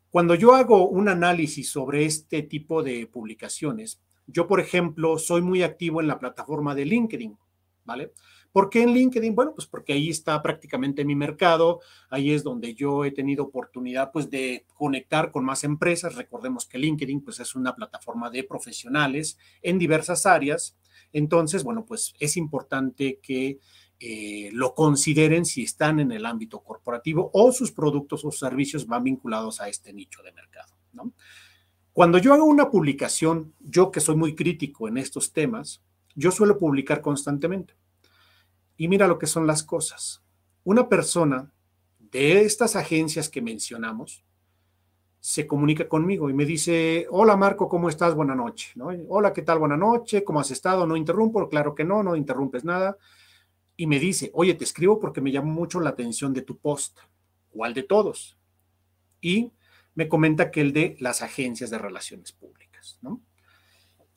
[0.09, 5.61] Cuando yo hago un análisis sobre este tipo de publicaciones, yo, por ejemplo, soy muy
[5.61, 7.37] activo en la plataforma de LinkedIn,
[7.85, 8.11] ¿vale?
[8.51, 9.35] ¿Por qué en LinkedIn?
[9.35, 14.11] Bueno, pues porque ahí está prácticamente mi mercado, ahí es donde yo he tenido oportunidad
[14.11, 16.15] pues de conectar con más empresas.
[16.15, 20.75] Recordemos que LinkedIn pues es una plataforma de profesionales en diversas áreas.
[21.13, 23.59] Entonces, bueno, pues es importante que
[23.99, 29.03] eh, lo consideren si están en el ámbito corporativo o sus productos o servicios van
[29.03, 30.75] vinculados a este nicho de mercado.
[31.93, 35.81] Cuando yo hago una publicación, yo que soy muy crítico en estos temas,
[36.13, 37.73] yo suelo publicar constantemente.
[38.77, 40.23] Y mira lo que son las cosas.
[40.63, 41.51] Una persona
[41.97, 44.23] de estas agencias que mencionamos
[45.19, 48.13] se comunica conmigo y me dice, hola Marco, ¿cómo estás?
[48.13, 48.73] Buena noche.
[49.09, 49.57] Hola, ¿qué tal?
[49.57, 50.23] Buena noche.
[50.23, 50.85] ¿Cómo has estado?
[50.85, 51.49] No interrumpo.
[51.49, 52.95] Claro que no, no interrumpes nada
[53.77, 56.97] y me dice, oye, te escribo porque me llamó mucho la atención de tu post,
[57.55, 58.37] o de todos.
[59.21, 59.51] Y
[59.95, 63.21] me comenta que el de las agencias de relaciones públicas, ¿no?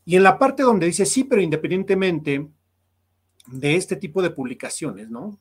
[0.04, 2.48] Y en la parte donde dice, sí, pero independientemente
[3.46, 5.38] de este tipo de publicaciones, ¿no?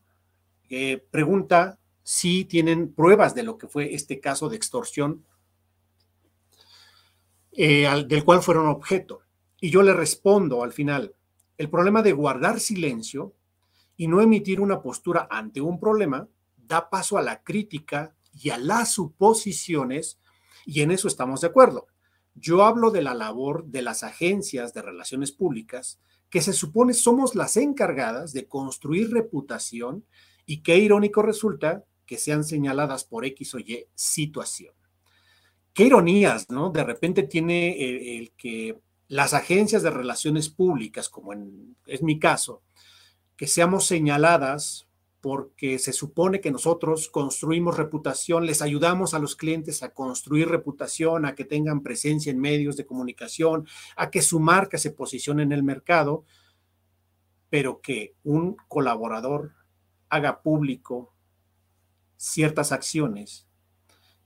[0.70, 5.26] Eh, pregunta si tienen pruebas de lo que fue este caso de extorsión
[7.52, 9.22] eh, del cual fueron objeto.
[9.60, 11.14] Y yo le respondo al final,
[11.58, 13.34] el problema de guardar silencio
[14.00, 16.26] y no emitir una postura ante un problema
[16.56, 20.22] da paso a la crítica y a las suposiciones,
[20.66, 21.88] y en eso estamos de acuerdo.
[22.34, 27.36] Yo hablo de la labor de las agencias de relaciones públicas, que se supone somos
[27.36, 30.06] las encargadas de construir reputación
[30.46, 34.74] y qué irónico resulta que sean señaladas por X o Y situación.
[35.74, 36.70] Qué ironías, ¿no?
[36.70, 38.80] De repente tiene el, el que
[39.10, 42.62] las agencias de relaciones públicas, como en, es mi caso,
[43.40, 44.90] que seamos señaladas
[45.22, 51.24] porque se supone que nosotros construimos reputación, les ayudamos a los clientes a construir reputación,
[51.24, 53.66] a que tengan presencia en medios de comunicación,
[53.96, 56.26] a que su marca se posicione en el mercado,
[57.50, 59.54] pero que un colaborador
[60.10, 61.14] haga público
[62.18, 63.48] ciertas acciones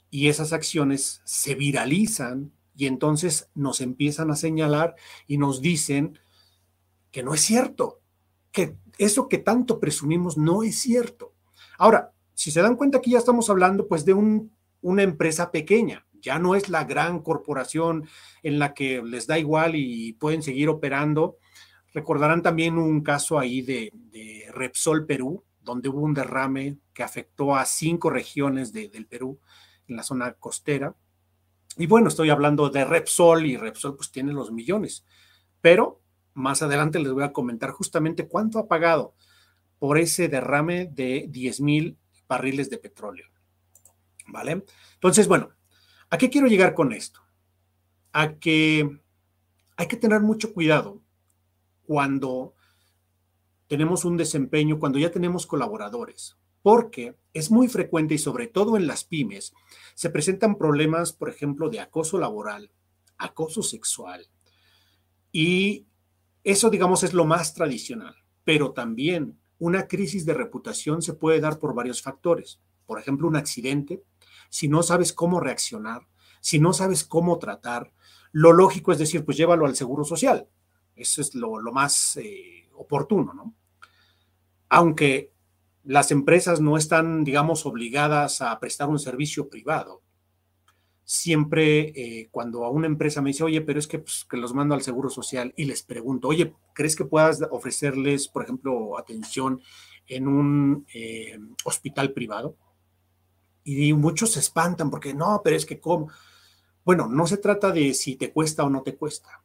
[0.09, 4.95] y esas acciones se viralizan y entonces nos empiezan a señalar
[5.27, 6.17] y nos dicen
[7.11, 8.02] que no es cierto,
[8.53, 11.33] que eso que tanto presumimos no es cierto.
[11.77, 16.39] Ahora, si se dan cuenta aquí ya estamos hablando pues de una empresa pequeña, ya
[16.39, 18.07] no es la gran corporación
[18.43, 21.37] en la que les da igual y pueden seguir operando.
[21.93, 23.91] Recordarán también un caso ahí de,
[24.53, 29.39] Repsol Perú, donde hubo un derrame que afectó a cinco regiones del Perú
[29.87, 30.95] en la zona costera.
[31.75, 35.05] Y bueno, estoy hablando de Repsol y Repsol pues tiene los millones,
[35.59, 36.02] pero
[36.33, 39.15] más adelante les voy a comentar justamente cuánto ha pagado
[39.79, 43.27] por ese derrame de 10 mil barriles de petróleo.
[44.27, 44.63] ¿Vale?
[44.93, 45.49] Entonces, bueno,
[46.09, 47.21] ¿a qué quiero llegar con esto?
[48.13, 49.01] A que
[49.75, 51.01] hay que tener mucho cuidado
[51.85, 52.53] cuando
[53.67, 58.87] tenemos un desempeño, cuando ya tenemos colaboradores, porque es muy frecuente y sobre todo en
[58.87, 59.53] las pymes
[59.95, 62.71] se presentan problemas, por ejemplo, de acoso laboral,
[63.17, 64.27] acoso sexual.
[65.31, 65.87] Y
[66.43, 71.59] eso, digamos, es lo más tradicional, pero también una crisis de reputación se puede dar
[71.59, 72.59] por varios factores.
[72.85, 74.03] Por ejemplo, un accidente,
[74.49, 76.07] si no sabes cómo reaccionar,
[76.41, 77.93] si no sabes cómo tratar,
[78.33, 80.47] lo lógico es decir, pues llévalo al seguro social.
[80.95, 83.55] Eso es lo, más eh, oportuno, ¿no?
[84.69, 85.31] Aunque
[85.83, 90.01] las empresas no están, digamos, obligadas a prestar un servicio privado.
[91.05, 94.53] Siempre eh, cuando a una empresa me dice, oye, pero es que, pues, que, los
[94.53, 99.61] mando al Seguro Social y les pregunto, oye, ¿crees que puedas ofrecerles, por ejemplo, atención
[100.07, 102.55] en un eh, hospital privado?
[103.65, 106.09] Y muchos se espantan porque no, pero es que cómo.
[106.85, 109.41] Bueno, no se trata de si te cuesta o no te cuesta.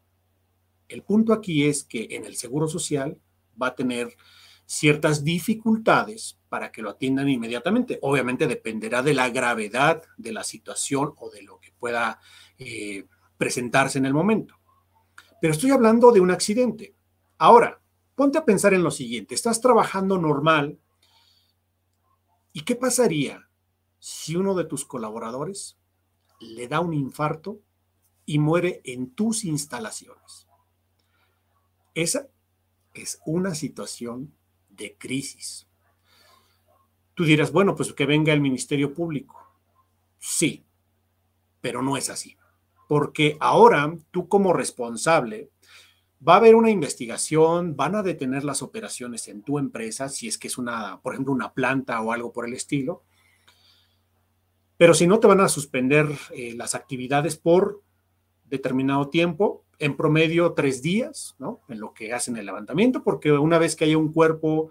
[0.88, 3.18] El punto aquí es que en el Seguro Social
[3.60, 4.16] va a tener
[4.68, 7.98] ciertas dificultades para que lo atiendan inmediatamente.
[8.02, 12.20] Obviamente dependerá de la gravedad de la situación o de lo que pueda
[12.58, 13.06] eh,
[13.38, 14.56] presentarse en el momento.
[15.40, 16.94] Pero estoy hablando de un accidente.
[17.38, 17.80] Ahora,
[18.14, 19.34] ponte a pensar en lo siguiente.
[19.34, 20.78] Estás trabajando normal.
[22.52, 23.48] ¿Y qué pasaría
[23.98, 25.78] si uno de tus colaboradores
[26.40, 27.62] le da un infarto
[28.26, 30.46] y muere en tus instalaciones?
[31.94, 32.28] Esa
[32.92, 34.34] es una situación
[34.78, 35.68] de crisis.
[37.14, 39.36] Tú dirás, bueno, pues que venga el Ministerio Público.
[40.18, 40.64] Sí,
[41.60, 42.36] pero no es así.
[42.88, 45.50] Porque ahora tú como responsable
[46.26, 50.38] va a haber una investigación, van a detener las operaciones en tu empresa, si es
[50.38, 53.02] que es una, por ejemplo, una planta o algo por el estilo.
[54.76, 57.82] Pero si no, te van a suspender eh, las actividades por
[58.44, 61.60] determinado tiempo en promedio tres días, ¿no?
[61.68, 64.70] En lo que hacen el levantamiento, porque una vez que haya un cuerpo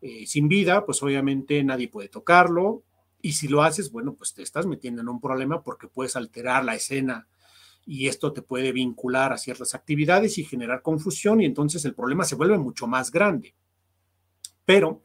[0.00, 2.82] eh, sin vida, pues obviamente nadie puede tocarlo.
[3.22, 6.64] Y si lo haces, bueno, pues te estás metiendo en un problema porque puedes alterar
[6.64, 7.28] la escena
[7.86, 12.24] y esto te puede vincular a ciertas actividades y generar confusión y entonces el problema
[12.24, 13.54] se vuelve mucho más grande.
[14.64, 15.02] Pero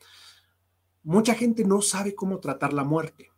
[1.03, 3.31] mucha gente no sabe cómo tratar la muerte.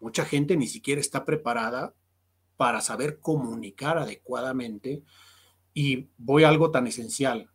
[0.00, 1.94] Mucha gente ni siquiera está preparada
[2.56, 5.02] para saber comunicar adecuadamente.
[5.74, 7.50] Y voy a algo tan esencial.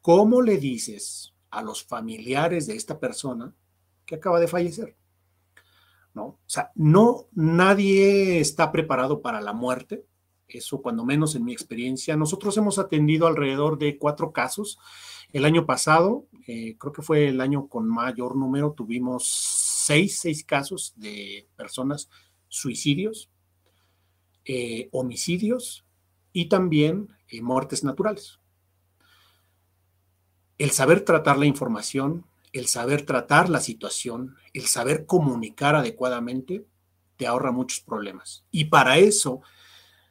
[0.00, 3.54] ¿Cómo le dices a los familiares de esta persona
[4.04, 4.96] que acaba de fallecer?
[6.14, 6.24] ¿No?
[6.24, 10.04] O sea, no, nadie está preparado para la muerte.
[10.48, 12.16] Eso, cuando menos en mi experiencia.
[12.16, 14.78] Nosotros hemos atendido alrededor de cuatro casos.
[15.32, 20.44] El año pasado, eh, creo que fue el año con mayor número, tuvimos seis, seis
[20.44, 22.08] casos de personas
[22.48, 23.30] suicidios
[24.46, 25.84] eh, homicidios
[26.32, 28.38] y también eh, muertes naturales.
[30.58, 36.64] El saber tratar la información, el saber tratar la situación, el saber comunicar adecuadamente,
[37.16, 38.44] te ahorra muchos problemas.
[38.52, 39.40] Y para eso,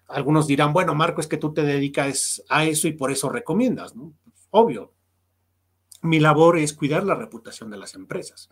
[0.08, 3.94] algunos dirán, bueno, Marco, es que tú te dedicas a eso y por eso recomiendas.
[4.50, 4.94] Obvio.
[6.02, 8.50] Mi labor es cuidar la reputación de las empresas.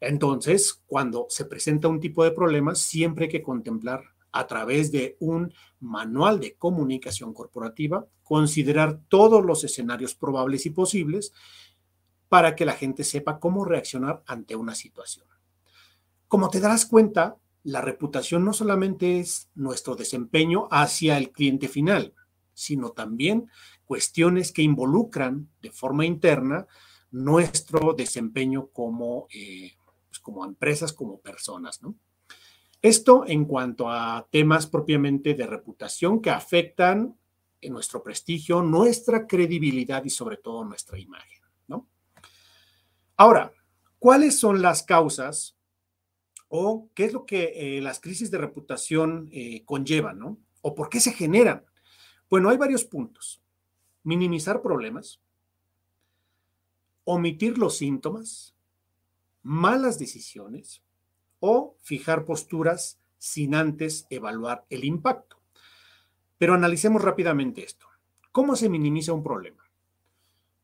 [0.00, 5.16] Entonces, cuando se presenta un tipo de problemas, siempre hay que contemplar a través de
[5.20, 11.32] un manual de comunicación corporativa, considerar todos los escenarios probables y posibles
[12.28, 15.26] para que la gente sepa cómo reaccionar ante una situación.
[16.28, 22.14] Como te darás cuenta, la reputación no solamente es nuestro desempeño hacia el cliente final,
[22.52, 23.50] sino también
[23.84, 26.66] cuestiones que involucran de forma interna
[27.10, 29.72] nuestro desempeño como, eh,
[30.08, 31.94] pues, como empresas, como personas, ¿no?
[32.86, 37.18] Esto en cuanto a temas propiamente de reputación que afectan
[37.60, 41.88] en nuestro prestigio, nuestra credibilidad y sobre todo nuestra imagen, ¿no?
[43.16, 43.52] Ahora,
[43.98, 45.58] ¿cuáles son las causas
[46.46, 50.38] o qué es lo que eh, las crisis de reputación eh, conllevan, ¿no?
[50.62, 51.66] O por qué se generan.
[52.30, 53.42] Bueno, hay varios puntos.
[54.04, 55.20] Minimizar problemas,
[57.02, 58.54] omitir los síntomas,
[59.42, 60.85] malas decisiones
[61.40, 65.36] o fijar posturas sin antes evaluar el impacto.
[66.38, 67.86] Pero analicemos rápidamente esto.
[68.32, 69.64] ¿Cómo se minimiza un problema?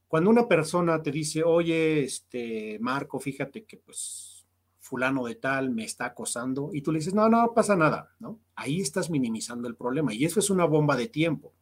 [0.09, 4.47] Cuando una persona te dice, oye, este, Marco, fíjate que pues
[4.93, 8.39] fulano de tal me está acosando, y tú le dices, no, no pasa nada, ¿no?
[8.55, 11.55] Ahí estás minimizando el problema y eso es una bomba de tiempo.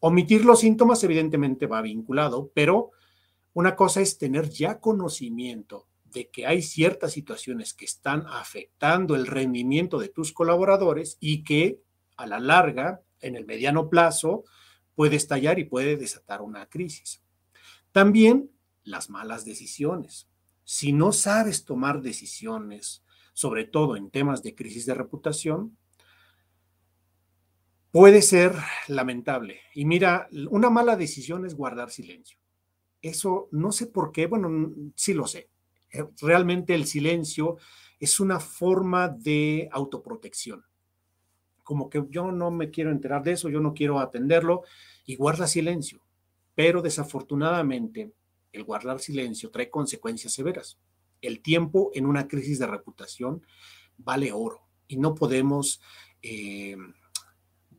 [0.00, 2.90] Omitir los síntomas evidentemente va vinculado, pero
[3.54, 9.26] una cosa es tener ya conocimiento de que hay ciertas situaciones que están afectando el
[9.26, 11.80] rendimiento de tus colaboradores y que
[12.16, 14.44] a la larga, en el mediano plazo,
[14.94, 17.22] puede estallar y puede desatar una crisis.
[17.92, 18.50] También
[18.84, 20.28] las malas decisiones.
[20.64, 25.76] Si no sabes tomar decisiones, sobre todo en temas de crisis de reputación,
[27.90, 28.54] puede ser
[28.88, 29.60] lamentable.
[29.74, 32.38] Y mira, una mala decisión es guardar silencio.
[33.00, 35.50] Eso no sé por qué, bueno, sí lo sé.
[35.92, 37.58] Eh, realmente el silencio
[38.00, 40.64] es una forma de autoprotección.
[41.62, 44.62] Como que yo no me quiero enterar de eso, yo no quiero atenderlo
[45.06, 46.02] y guarda silencio.
[46.54, 48.12] Pero desafortunadamente,
[48.52, 50.78] el guardar silencio trae consecuencias severas.
[51.20, 53.46] El tiempo en una crisis de reputación
[53.96, 55.80] vale oro y no podemos
[56.22, 56.76] eh,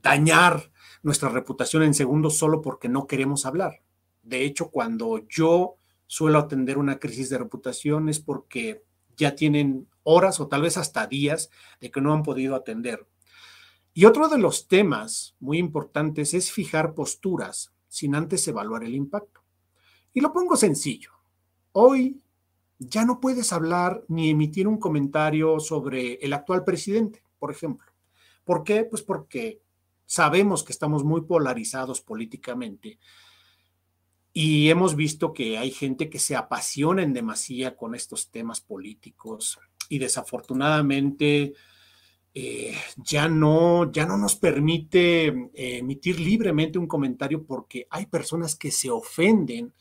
[0.02, 3.82] dañar nuestra reputación en segundos solo porque no queremos hablar.
[4.22, 5.76] De hecho, cuando yo
[6.08, 8.84] suelo atender una crisis de reputación es porque
[9.16, 11.50] ya tienen horas o tal vez hasta días
[11.80, 13.08] de que no han podido atender.
[13.94, 19.44] Y otro de los temas muy importantes es fijar posturas sin antes evaluar el impacto.
[20.14, 21.12] Y lo pongo sencillo.
[21.74, 22.22] Hoy
[22.80, 27.92] ya no puedes hablar ni emitir un comentario sobre el actual presidente, por ejemplo.
[28.44, 28.84] ¿Por qué?
[28.84, 29.62] Pues porque
[30.06, 33.00] sabemos que estamos muy polarizados políticamente
[34.34, 39.60] y hemos visto que hay gente que se apasiona en demasía con estos temas políticos
[39.90, 41.54] y desafortunadamente
[42.34, 48.56] eh, ya, no, ya no nos permite eh, emitir libremente un comentario porque hay personas
[48.56, 49.72] que se ofenden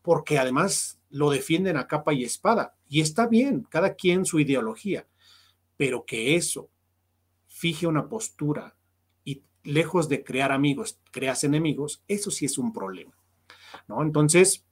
[0.00, 2.74] porque además lo defienden a capa y espada.
[2.88, 5.06] Y está bien, cada quien su ideología,
[5.76, 6.70] pero que eso
[7.48, 8.76] fije una postura
[9.24, 13.19] y lejos de crear amigos, creas enemigos, eso sí es un problema.
[13.88, 14.02] ¿No?
[14.02, 14.64] Entonces,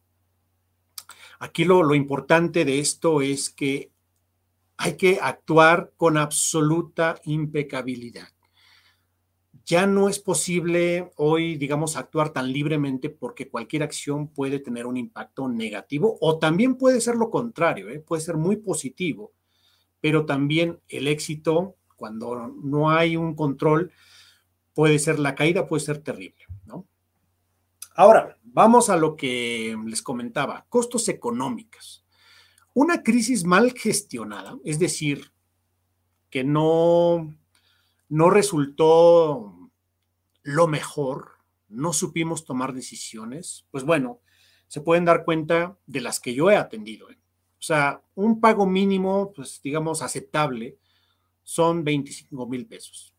[1.38, 3.90] aquí lo, importante de esto es que
[4.76, 8.28] hay que actuar con absoluta impecabilidad.
[9.64, 14.96] Ya no es posible hoy, digamos, actuar tan libremente porque cualquier acción puede tener un
[14.96, 18.01] impacto negativo o también puede ser lo contrario, ¿eh?
[18.01, 19.32] puede ser muy positivo,
[20.01, 23.92] pero también el éxito, cuando no hay un control,
[24.72, 26.47] puede ser la caída, puede ser terrible.
[27.99, 32.07] Ahora, vamos a lo que les comentaba, costos económicos.
[32.72, 35.32] Una crisis mal gestionada, es decir,
[36.30, 37.36] que no,
[38.09, 39.72] no resultó
[40.44, 41.38] lo mejor,
[41.68, 44.20] no supimos tomar decisiones, pues bueno,
[44.68, 47.11] se pueden dar cuenta de las que yo he atendido.
[47.11, 47.18] ¿eh?
[47.59, 50.78] O sea, un pago mínimo, pues digamos, aceptable,
[51.42, 53.12] son 25 mil pesos.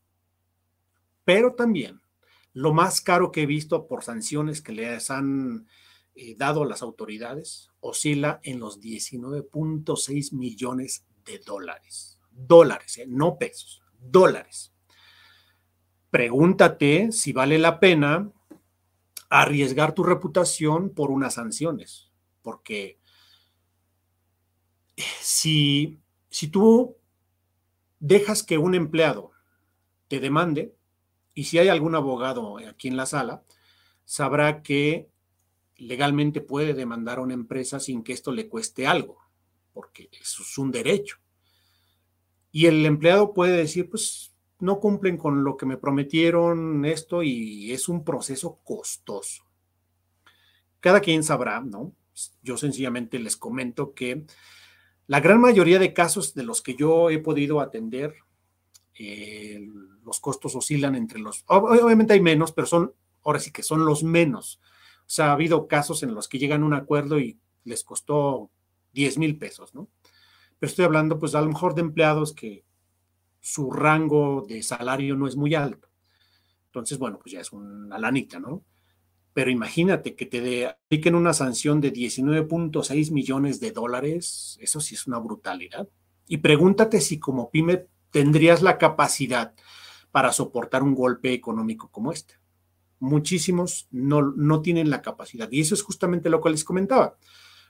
[1.26, 2.00] Pero también
[2.60, 5.66] lo más caro que he visto por sanciones que les han
[6.14, 12.20] eh, dado las autoridades oscila en los 19.6 millones de dólares.
[12.32, 13.06] Dólares, ¿eh?
[13.08, 14.74] no pesos, dólares.
[16.10, 18.30] Pregúntate si vale la pena
[19.30, 23.00] arriesgar tu reputación por unas sanciones, porque
[25.22, 26.98] si, si tú
[28.00, 29.32] dejas que un empleado
[30.10, 30.76] te demande,
[31.40, 33.44] y si hay algún abogado aquí en la sala,
[34.04, 35.08] sabrá que
[35.78, 39.20] legalmente puede demandar a una empresa sin que esto le cueste algo,
[39.72, 41.16] porque eso es un derecho.
[42.52, 47.72] Y el empleado puede decir, pues no cumplen con lo que me prometieron esto y
[47.72, 49.46] es un proceso costoso.
[50.82, 51.94] Cada quien sabrá, ¿no?
[52.44, 54.26] Yo sencillamente les comento que
[55.08, 58.14] la gran mayoría de casos de los que yo he podido atender,
[58.96, 59.66] eh,
[60.10, 62.94] los costos oscilan entre los, obviamente hay menos, pero son,
[63.24, 64.60] ahora sí que son los menos.
[65.02, 68.52] O sea, ha habido casos en los que llegan a un acuerdo y les costó
[68.94, 69.88] 10 mil pesos, ¿no?
[70.60, 72.66] Pero estoy hablando, pues, a lo mejor de empleados que
[73.40, 75.88] su rango de salario no es muy alto.
[76.66, 78.64] Entonces, bueno, pues ya es una lanita, ¿no?
[79.34, 85.08] Pero imagínate que te apliquen una sanción de 19.6 millones de dólares, eso sí es
[85.08, 85.88] una brutalidad.
[86.28, 89.54] Y pregúntate si como pyme tendrías la capacidad
[90.12, 92.36] para soportar un golpe económico como este.
[93.00, 95.50] Muchísimos no, no tienen la capacidad.
[95.52, 97.18] Y eso es justamente lo que les comentaba.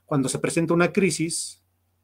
[0.05, 1.61] Cuando se presenta una crisis,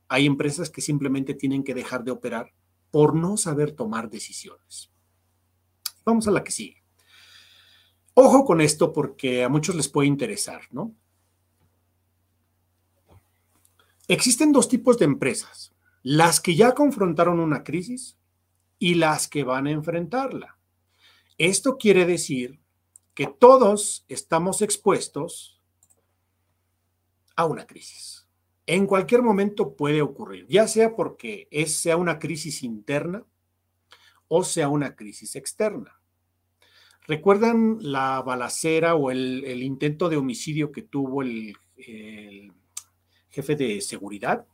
[0.07, 2.53] hay empresas que simplemente tienen que dejar de operar
[2.91, 4.91] por no saber tomar decisiones.
[6.05, 6.83] Vamos a la que sigue.
[8.13, 10.95] Ojo con esto porque a muchos les puede interesar, ¿no?
[14.07, 15.73] Existen dos tipos de empresas,
[16.03, 18.17] las que ya confrontaron una crisis
[18.85, 20.59] y las que van a enfrentarla.
[21.39, 22.59] Esto quiere decir
[23.15, 25.59] que todos estamos expuestos
[27.35, 28.27] a una crisis.
[28.67, 33.25] En cualquier momento puede ocurrir, ya sea porque es, sea una crisis interna
[34.27, 35.99] o sea una crisis externa.
[37.07, 42.53] ¿Recuerdan la balacera o el, intento de homicidio que tuvo el, el,
[43.31, 44.45] jefe de seguridad,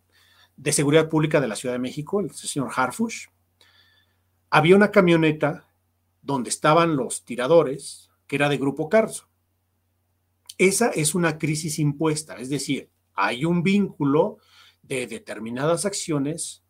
[0.55, 3.25] de seguridad pública de la Ciudad de México, el señor Harfush?
[4.51, 5.65] Había una camioneta
[6.21, 9.27] donde estaban los tiradores, que era de Grupo Carso.
[10.57, 14.37] Esa es una crisis impuesta, es decir, hay un vínculo
[14.83, 16.63] de determinadas acciones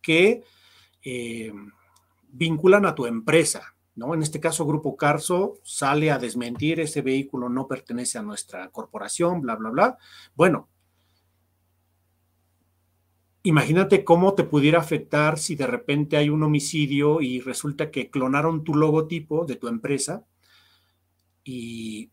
[0.00, 0.42] que
[1.04, 1.52] eh,
[2.28, 4.14] vinculan a tu empresa, ¿no?
[4.14, 9.42] En este caso, Grupo Carso sale a desmentir ese vehículo no pertenece a nuestra corporación,
[9.42, 9.98] bla, bla, bla.
[10.34, 10.68] Bueno,
[13.42, 18.64] imagínate cómo te pudiera afectar si de repente hay un homicidio y resulta que clonaron
[18.64, 20.24] tu logotipo de tu empresa
[21.44, 22.10] y,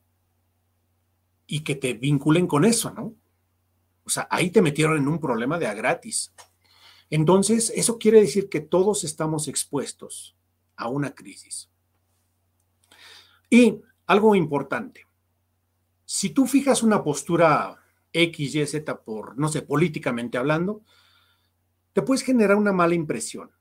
[1.47, 3.13] y que te vinculen con eso, ¿no?
[4.03, 6.31] O sea, ahí te metieron en un problema de a gratis.
[7.09, 10.35] Entonces, eso quiere decir que todos estamos expuestos
[10.75, 11.69] a una crisis.
[13.49, 15.05] Y algo importante,
[16.05, 17.77] si tú fijas una postura
[18.13, 20.83] X, Y, Z por, no sé, políticamente hablando,
[21.95, 23.51] te puedes generar una mala impresión.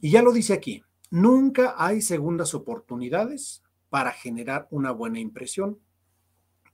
[0.00, 5.80] Y ya lo dice aquí, nunca hay segundas oportunidades para generar una buena impresión.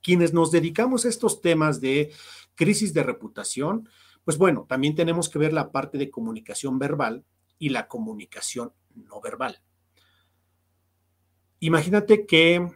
[0.02, 2.12] Quienes nos dedicamos a estos temas de
[2.56, 3.88] crisis de reputación,
[4.22, 7.24] pues bueno, también tenemos que ver la parte de comunicación verbal
[7.58, 9.62] y la comunicación no verbal.
[11.60, 12.70] Imagínate que,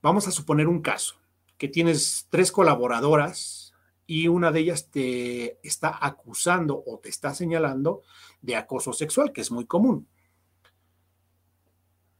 [0.00, 1.16] vamos a suponer un caso,
[1.58, 3.61] que tienes tres colaboradoras
[4.06, 8.02] y una de ellas te está acusando o te está señalando
[8.40, 10.08] de acoso sexual, que es muy común.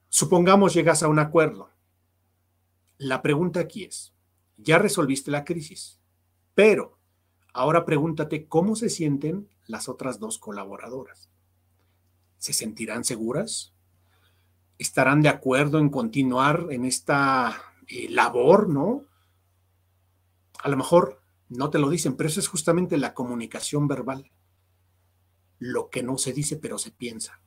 [0.08, 1.70] Supongamos llegas a un acuerdo.
[2.98, 4.12] La pregunta aquí es,
[4.56, 6.00] ya resolviste la crisis,
[6.54, 6.98] pero
[7.52, 11.30] ahora pregúntate cómo se sienten las otras dos colaboradoras.
[12.38, 13.74] ¿Se sentirán seguras?
[14.78, 17.56] ¿Estarán de acuerdo en continuar en esta
[17.86, 19.04] eh, labor, no?
[20.62, 21.21] A lo mejor
[21.52, 24.30] no te lo dicen, pero eso es justamente la comunicación verbal.
[25.58, 27.40] Lo que no se dice, pero se piensa.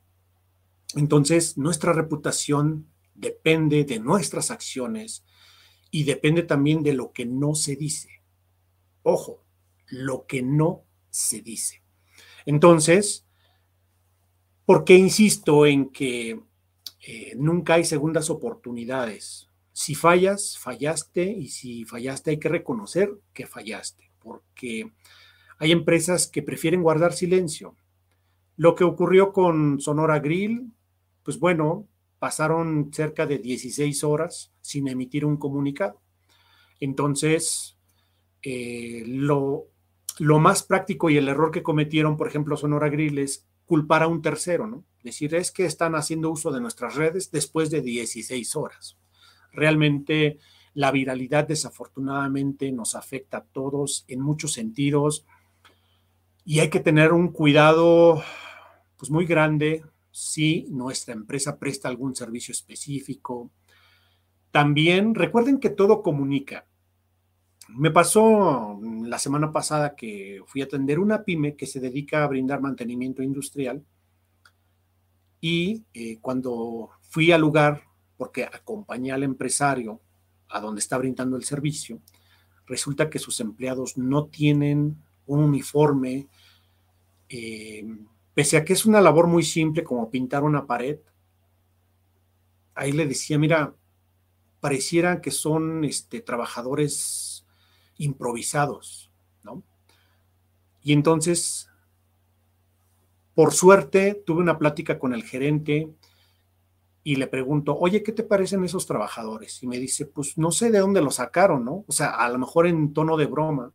[0.94, 5.24] Entonces, nuestra reputación depende de nuestras acciones
[5.90, 8.22] y depende también de lo que no se dice.
[9.02, 9.44] Ojo,
[9.86, 11.82] lo que no se dice.
[12.44, 13.26] Entonces,
[14.64, 16.40] ¿por qué insisto en que
[17.06, 19.45] eh, nunca hay segundas oportunidades?
[19.78, 24.90] Si fallas, fallaste y si fallaste hay que reconocer que fallaste, porque
[25.58, 27.76] hay empresas que prefieren guardar silencio.
[28.56, 30.72] Lo que ocurrió con Sonora Grill,
[31.22, 31.86] pues bueno,
[32.18, 36.00] pasaron cerca de 16 horas sin emitir un comunicado.
[36.80, 37.76] Entonces,
[38.40, 39.66] eh, lo,
[40.18, 44.08] lo más práctico y el error que cometieron, por ejemplo, Sonora Grill es culpar a
[44.08, 44.86] un tercero, ¿no?
[45.02, 48.96] Decir, es que están haciendo uso de nuestras redes después de 16 horas.
[49.56, 50.38] Realmente
[50.74, 55.24] la viralidad desafortunadamente nos afecta a todos en muchos sentidos
[56.44, 58.22] y hay que tener un cuidado
[58.98, 63.50] pues muy grande si nuestra empresa presta algún servicio específico.
[64.50, 66.66] También recuerden que todo comunica.
[67.68, 72.28] Me pasó la semana pasada que fui a atender una pyme que se dedica a
[72.28, 73.82] brindar mantenimiento industrial
[75.40, 77.82] y eh, cuando fui al lugar,
[78.16, 80.00] porque acompañé al empresario
[80.48, 82.00] a donde está brindando el servicio,
[82.66, 86.28] resulta que sus empleados no tienen un uniforme,
[87.28, 87.84] eh,
[88.34, 90.98] pese a que es una labor muy simple como pintar una pared.
[92.74, 93.74] Ahí le decía, mira,
[94.60, 97.46] pareciera que son este, trabajadores
[97.98, 99.10] improvisados,
[99.42, 99.62] ¿no?
[100.82, 101.68] Y entonces,
[103.34, 105.90] por suerte, tuve una plática con el gerente
[107.06, 109.62] y le pregunto, oye, ¿qué te parecen esos trabajadores?
[109.62, 111.84] Y me dice, pues no sé de dónde lo sacaron, ¿no?
[111.86, 113.72] O sea, a lo mejor en tono de broma,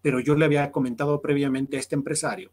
[0.00, 2.50] pero yo le había comentado previamente a este empresario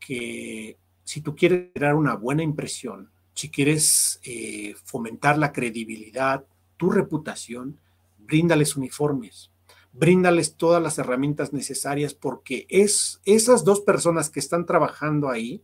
[0.00, 6.44] que si tú quieres crear una buena impresión, si quieres eh, fomentar la credibilidad,
[6.76, 7.78] tu reputación,
[8.18, 9.52] bríndales uniformes,
[9.92, 15.62] bríndales todas las herramientas necesarias porque es esas dos personas que están trabajando ahí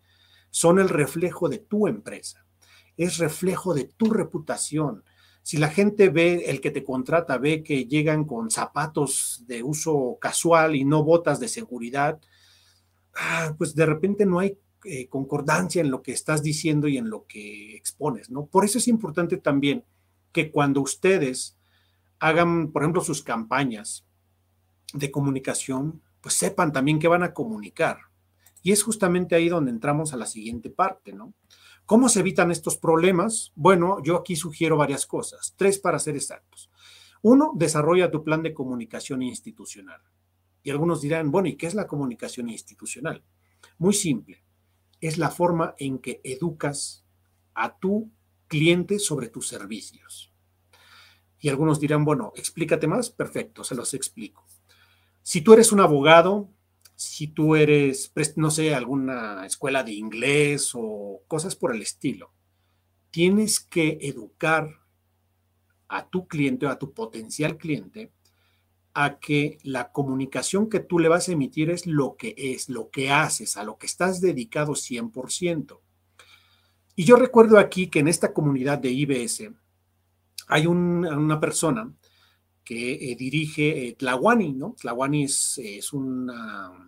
[0.50, 2.44] son el reflejo de tu empresa,
[2.98, 5.04] es reflejo de tu reputación.
[5.42, 10.18] Si la gente ve, el que te contrata ve que llegan con zapatos de uso
[10.20, 12.20] casual y no botas de seguridad,
[13.14, 17.08] ah, pues de repente no hay eh, concordancia en lo que estás diciendo y en
[17.08, 18.46] lo que expones, ¿no?
[18.46, 19.84] Por eso es importante también
[20.32, 21.56] que cuando ustedes
[22.18, 24.04] hagan, por ejemplo, sus campañas
[24.92, 27.98] de comunicación, pues sepan también qué van a comunicar.
[28.62, 31.32] Y es justamente ahí donde entramos a la siguiente parte, ¿no?
[31.88, 33.50] ¿Cómo se evitan estos problemas?
[33.54, 36.70] Bueno, yo aquí sugiero varias cosas, tres para ser exactos.
[37.22, 40.02] Uno, desarrolla tu plan de comunicación institucional.
[40.62, 43.24] Y algunos dirán, bueno, ¿y qué es la comunicación institucional?
[43.78, 44.44] Muy simple
[45.00, 47.06] es la forma en que educas
[47.54, 48.10] a tu
[48.48, 50.30] cliente sobre tus servicios.
[51.38, 54.44] Y algunos dirán, bueno, explícate más, perfecto, se los explico.
[55.22, 56.50] Si tú eres un abogado,
[56.98, 62.32] si tú eres, no sé, alguna escuela de inglés o cosas por el estilo,
[63.12, 64.68] tienes que educar
[65.86, 68.10] a tu cliente o a tu potencial cliente
[68.94, 72.90] a que la comunicación que tú le vas a emitir es lo que es, lo
[72.90, 75.78] que haces, a lo que estás dedicado 100%.
[76.96, 79.52] Y yo recuerdo aquí que en esta comunidad de IBS
[80.48, 81.94] hay una persona
[82.68, 84.76] que eh, dirige eh, Tlahuani, ¿no?
[84.78, 86.30] Tlahuani es, un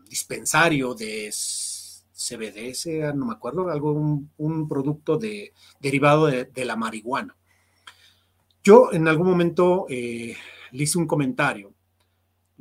[0.06, 3.92] dispensario de CBDS, no me acuerdo, algo,
[4.36, 7.34] un, producto de, derivado de, la marihuana.
[8.62, 10.36] Yo en algún momento eh,
[10.72, 11.72] le hice un comentario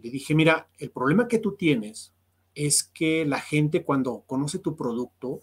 [0.02, 2.14] le dije, mira, el problema que tú tienes
[2.56, 5.42] es que la gente cuando conoce tu producto,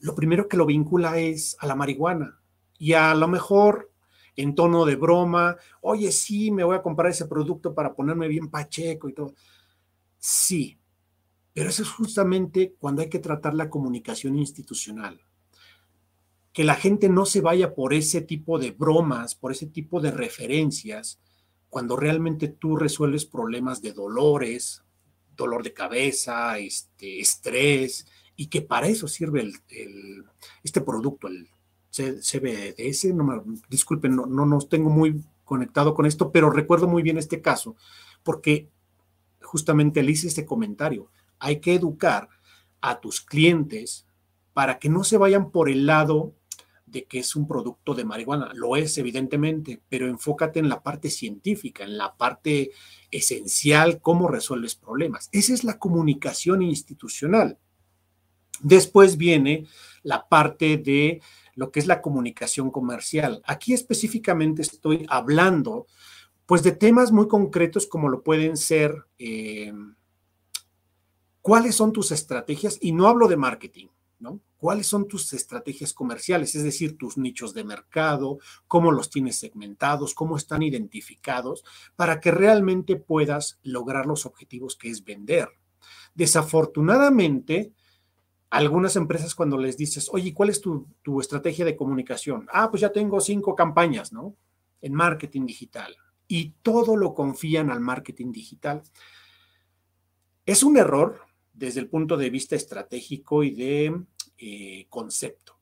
[0.00, 2.40] lo primero que lo vincula es a la marihuana.
[2.76, 3.92] Y a lo mejor
[4.36, 8.48] en tono de broma, oye, sí, me voy a comprar ese producto para ponerme bien
[8.48, 9.34] pacheco y todo.
[10.18, 10.78] Sí,
[11.52, 15.20] pero eso es justamente cuando hay que tratar la comunicación institucional.
[16.52, 20.10] Que la gente no se vaya por ese tipo de bromas, por ese tipo de
[20.10, 21.20] referencias,
[21.68, 24.84] cuando realmente tú resuelves problemas de dolores,
[25.36, 28.06] dolor de cabeza, este, estrés,
[28.36, 30.24] y que para eso sirve el,
[30.62, 31.48] este producto, el
[33.14, 37.18] No me, disculpen, no, no nos tengo muy conectado con esto, pero recuerdo muy bien
[37.18, 37.76] este caso,
[38.22, 38.68] porque
[39.42, 42.28] justamente le hice este comentario, hay que educar
[42.80, 44.06] a tus clientes
[44.52, 46.34] para que no se vayan por el lado
[46.86, 48.52] de que es un producto de marihuana.
[48.54, 52.70] Lo es, evidentemente, pero enfócate en la parte científica, en la parte
[53.10, 55.28] esencial, cómo resuelves problemas.
[55.32, 57.58] Esa es la comunicación institucional.
[58.60, 59.66] Después viene
[60.02, 61.20] la parte de
[61.54, 63.42] lo que es la comunicación comercial.
[63.44, 65.86] Aquí específicamente estoy hablando
[66.46, 69.72] pues de temas muy concretos como lo pueden ser eh,
[71.40, 73.86] cuáles son tus estrategias y no hablo de marketing,
[74.56, 76.54] ¿Cuáles son tus estrategias comerciales?
[76.54, 81.64] Es decir, tus nichos de mercado, cómo los tienes segmentados, cómo están identificados,
[81.96, 85.50] para que realmente puedas lograr los objetivos que es vender.
[86.14, 87.72] Desafortunadamente,
[88.54, 90.86] algunas empresas cuando les dices, oye, ¿cuál es tu,
[91.20, 92.46] estrategia de comunicación?
[92.52, 94.36] Ah, pues ya tengo cinco campañas, ¿no?
[94.80, 95.96] En marketing digital.
[96.28, 98.82] Y todo lo confían al marketing digital.
[100.46, 101.20] Es un error
[101.52, 104.04] desde el punto de vista estratégico y de
[104.38, 105.58] eh, concepto.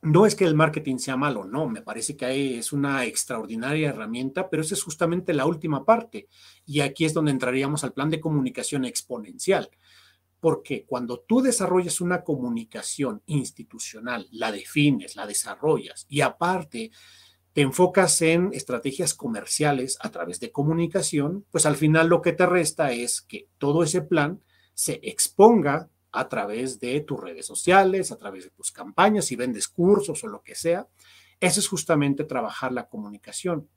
[0.00, 4.50] No es que el marketing sea malo, no, me parece que es una extraordinaria herramienta,
[4.50, 6.26] pero esa es justamente la última parte.
[6.66, 9.70] Y aquí es donde entraríamos al plan de comunicación exponencial.
[10.42, 16.90] Porque cuando tú desarrollas una comunicación institucional, la defines, la desarrollas y aparte
[17.52, 22.44] te enfocas en estrategias comerciales a través de comunicación, pues al final lo que te
[22.44, 24.42] resta es que todo ese plan
[24.74, 29.68] se exponga a través de tus redes sociales, a través de tus campañas, si vendes
[29.68, 30.88] cursos o lo que sea.
[31.38, 33.68] Eso es justamente trabajar la comunicación.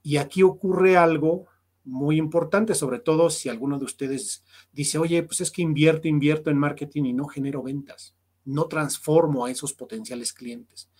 [0.00, 1.48] Y aquí ocurre algo
[1.84, 6.50] muy importante, sobre todo si alguno de ustedes dice, oye, pues es que invierto, invierto
[6.50, 8.14] en marketing y no genero ventas,
[8.44, 10.90] no transformo a esos potenciales clientes.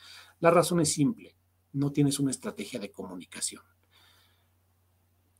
[0.40, 1.36] La razón es simple,
[1.72, 3.62] no tienes una estrategia de comunicación.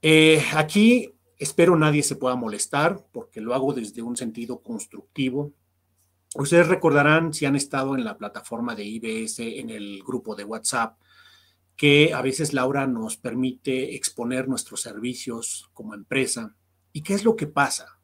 [0.01, 5.53] Eh, aquí Espero nadie se pueda molestar porque lo hago desde un sentido constructivo.
[6.36, 10.99] Ustedes recordarán si han estado en la plataforma de IBS, en el grupo de WhatsApp,
[11.77, 16.55] que a veces Laura nos permite exponer nuestros servicios como empresa.
[16.93, 17.99] ¿Y qué es lo que pasa?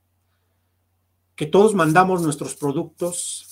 [1.36, 3.50] Que todos mandamos nuestros productos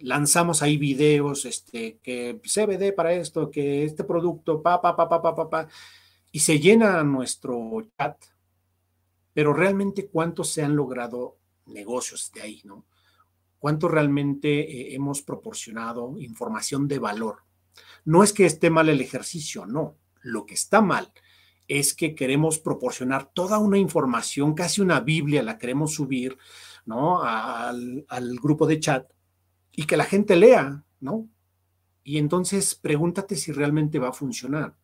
[0.00, 5.22] lanzamos ahí videos, este, que CBD para esto, que este producto, pa, pa, pa, pa,
[5.22, 5.68] pa, pa, pa,
[6.32, 8.16] y se llena nuestro chat,
[9.32, 12.84] pero realmente cuántos se han logrado negocios de ahí, ¿no?
[13.58, 17.38] ¿Cuánto realmente eh, hemos proporcionado información de valor?
[18.04, 19.96] No es que esté mal el ejercicio, no.
[20.22, 21.12] Lo que está mal
[21.68, 26.36] es que queremos proporcionar toda una información, casi una Biblia, la queremos subir,
[26.84, 27.22] ¿no?
[27.22, 29.10] Al, al grupo de chat
[29.72, 31.28] y que la gente lea, ¿no?
[32.02, 34.76] Y entonces pregúntate si realmente va a funcionar.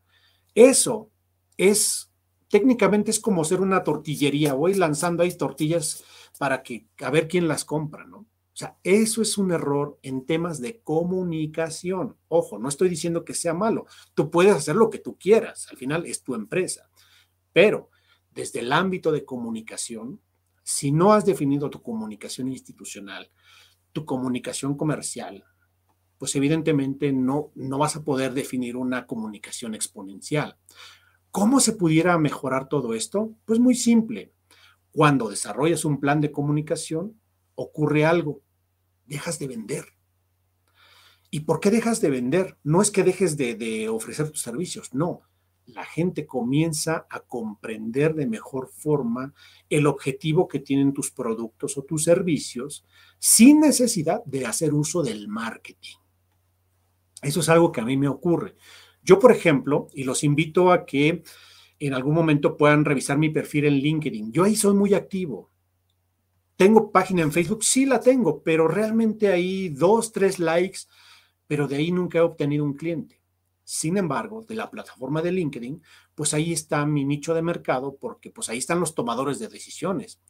[0.55, 1.11] Eso
[1.57, 2.13] es,
[2.49, 6.05] técnicamente es como ser una tortillería, voy lanzando ahí tortillas
[6.39, 8.27] para que, a ver quién las compra, ¿no?
[8.57, 12.17] O sea, eso es un error en temas de comunicación.
[12.29, 13.85] Ojo, no estoy diciendo que sea malo.
[14.15, 15.69] Tú puedes hacer lo que tú quieras.
[15.71, 16.89] Al final es tu empresa.
[17.53, 17.91] Pero
[18.31, 20.23] desde el ámbito de comunicación,
[20.63, 23.31] si no has definido tu comunicación institucional,
[23.93, 25.45] tu comunicación comercial,
[26.17, 30.57] pues evidentemente no, no vas a poder definir una comunicación exponencial.
[31.31, 33.35] ¿Cómo se pudiera mejorar todo esto?
[33.45, 34.33] Pues muy simple.
[34.93, 37.21] Cuando desarrollas un plan de comunicación,
[37.55, 38.46] ocurre algo.
[39.07, 39.85] Dejas de vender.
[41.31, 42.57] ¿Y por qué dejas de vender?
[42.63, 45.23] No es que dejes de, de ofrecer tus servicios, no
[45.67, 49.35] la gente comienza a comprender de mejor forma
[49.69, 52.87] el objetivo que tienen tus productos o tus servicios
[53.19, 55.97] sin necesidad de hacer uso del marketing.
[57.21, 58.55] Eso es algo que a mí me ocurre.
[59.03, 61.25] Yo, por ejemplo, y los invito a que
[61.79, 64.33] en algún momento puedan revisar mi perfil en LinkedIn.
[64.33, 65.51] Yo ahí soy muy activo.
[66.57, 67.63] ¿Tengo página en Facebook?
[67.63, 70.81] Sí la tengo, pero realmente ahí dos, tres likes,
[71.47, 73.21] pero de ahí nunca he obtenido un cliente.
[73.63, 75.83] Sin embargo, de la plataforma de LinkedIn,
[76.15, 80.21] pues ahí está mi nicho de mercado porque pues ahí están los tomadores de decisiones.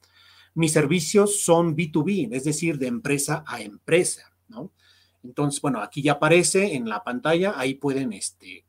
[0.54, 4.72] Mis servicios son B2B, es decir, de empresa a empresa, ¿no?
[5.22, 8.64] Entonces, bueno, aquí ya aparece en la pantalla, ahí pueden, este,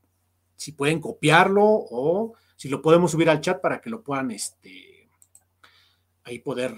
[0.56, 5.10] si pueden copiarlo o si lo podemos subir al chat para que lo puedan, este,
[6.24, 6.76] ahí poder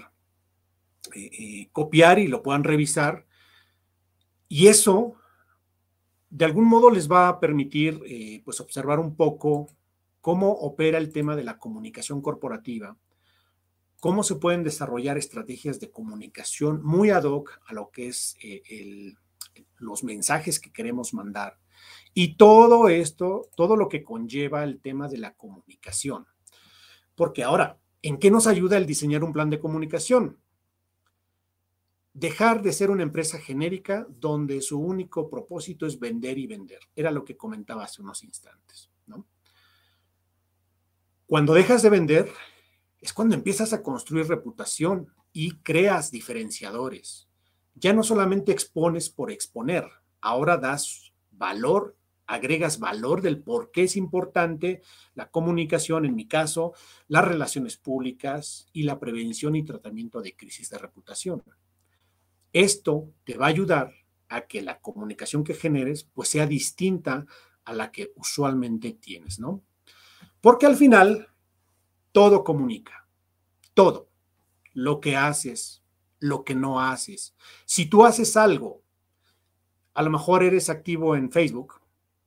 [1.14, 3.26] eh, eh, copiar y lo puedan revisar.
[4.48, 5.14] Y eso
[6.28, 9.68] de algún modo les va a permitir eh, pues observar un poco
[10.20, 12.96] cómo opera el tema de la comunicación corporativa,
[14.00, 18.36] cómo se pueden desarrollar estrategias de comunicación muy ad hoc a lo que es
[19.78, 21.58] los mensajes que queremos mandar
[22.14, 26.26] y todo esto, todo lo que conlleva el tema de la comunicación.
[27.14, 30.38] Porque ahora, ¿en qué nos ayuda el diseñar un plan de comunicación?
[32.12, 36.80] Dejar de ser una empresa genérica donde su único propósito es vender y vender.
[36.96, 38.90] Era lo que comentaba hace unos instantes.
[39.06, 39.26] ¿no?
[41.26, 42.30] Cuando dejas de vender,
[43.00, 47.28] es cuando empiezas a construir reputación y creas diferenciadores.
[47.74, 49.84] Ya no solamente expones por exponer,
[50.20, 51.96] ahora das valor,
[52.26, 54.82] agregas valor del por qué es importante
[55.14, 56.74] la comunicación, en mi caso,
[57.08, 61.42] las relaciones públicas y la prevención y tratamiento de crisis de reputación.
[62.52, 63.94] Esto te va a ayudar
[64.28, 67.26] a que la comunicación que generes pues sea distinta
[67.64, 69.62] a la que usualmente tienes, ¿no?
[70.40, 71.28] Porque al final
[72.12, 73.08] todo comunica,
[73.74, 74.08] todo,
[74.72, 75.82] lo que haces,
[76.18, 77.34] lo que no haces.
[77.66, 78.82] Si tú haces algo,
[79.94, 81.80] a lo mejor eres activo en Facebook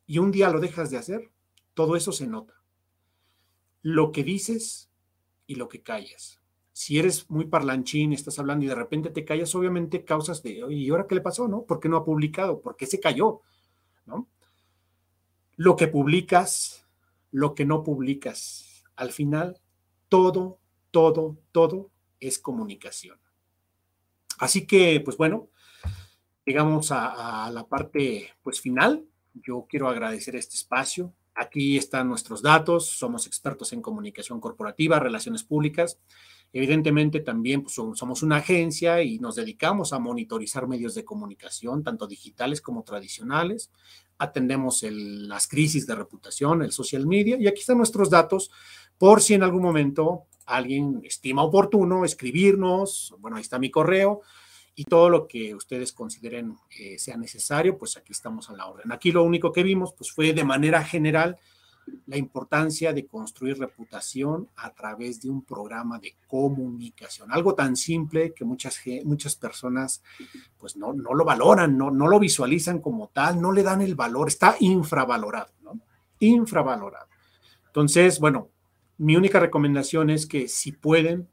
[0.05, 1.31] y un día lo dejas de hacer,
[1.73, 2.53] todo eso se nota.
[3.81, 4.89] Lo que dices
[5.47, 6.42] y lo que callas
[6.73, 10.89] si eres muy parlanchín, estás hablando y de repente te callas, obviamente causas de, ¿y
[10.89, 11.47] ahora qué le pasó?
[11.47, 11.63] ¿No?
[11.63, 12.59] ¿Por qué no ha publicado?
[12.61, 13.41] ¿Por qué se cayó?
[14.07, 14.27] ¿No?
[15.55, 16.87] Lo que publicas,
[17.31, 19.61] lo que no publicas, al final,
[20.09, 20.59] todo,
[20.89, 23.19] todo, todo es comunicación.
[24.39, 25.49] Así que, pues bueno,
[26.45, 29.05] llegamos a, la parte, pues final.
[29.33, 31.13] Yo quiero agradecer este espacio.
[31.35, 32.87] Aquí están nuestros datos.
[32.87, 35.99] Somos expertos en comunicación corporativa, relaciones públicas.
[36.55, 42.05] Evidentemente también pues, somos una agencia y nos dedicamos a monitorizar medios de comunicación, tanto
[42.05, 43.71] digitales como tradicionales.
[44.19, 48.51] Atendemos las crisis de reputación, el social media y aquí están nuestros datos
[48.99, 53.15] por si en algún momento alguien estima oportuno escribirnos.
[53.17, 54.21] Bueno, ahí está mi correo
[54.75, 58.91] y todo lo que ustedes consideren eh, sea necesario, pues aquí estamos a la orden.
[58.91, 61.39] Aquí lo único que vimos pues fue de manera general
[62.05, 67.31] la importancia de construir reputación a través de un programa de comunicación.
[67.31, 70.01] Algo tan simple que muchas, muchas personas
[70.57, 73.95] pues no, no lo valoran, no, no lo visualizan como tal, no le dan el
[73.95, 75.79] valor, está infravalorado, ¿no?
[76.19, 77.07] Infravalorado.
[77.67, 78.49] Entonces, bueno,
[78.97, 81.27] mi única recomendación es que si pueden,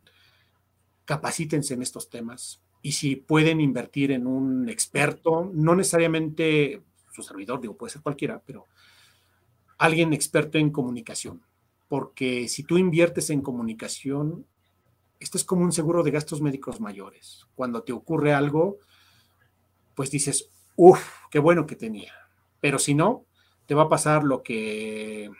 [1.04, 6.82] capacítense en estos temas, y si pueden invertir en un experto, no necesariamente
[7.12, 8.66] su servidor, digo, puede ser cualquiera, pero
[9.80, 11.42] alguien experto en comunicación,
[11.88, 14.46] porque si tú inviertes en comunicación,
[15.18, 17.46] esto es como un seguro de gastos médicos mayores.
[17.54, 18.76] Cuando te ocurre algo,
[19.94, 22.12] pues dices, uff, qué bueno que tenía.
[22.60, 23.24] Pero si no,
[23.64, 25.30] te va a pasar lo que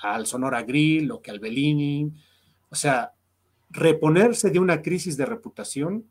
[0.00, 2.12] al Sonora Grill, lo que al Bellini.
[2.70, 3.14] O sea,
[3.68, 6.08] reponerse de una crisis de reputación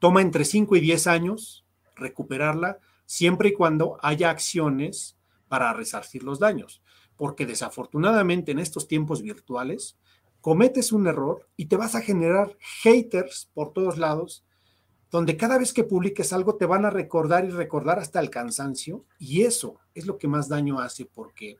[0.00, 5.17] toma entre 5 y 10 años recuperarla, siempre y cuando haya acciones
[5.48, 6.82] para resarcir los daños.
[7.16, 9.98] Porque desafortunadamente en estos tiempos virtuales,
[10.40, 14.44] cometes un error y te vas a generar haters por todos lados,
[15.10, 19.04] donde cada vez que publiques algo te van a recordar y recordar hasta el cansancio,
[19.18, 21.56] y eso es lo que más daño hace, porque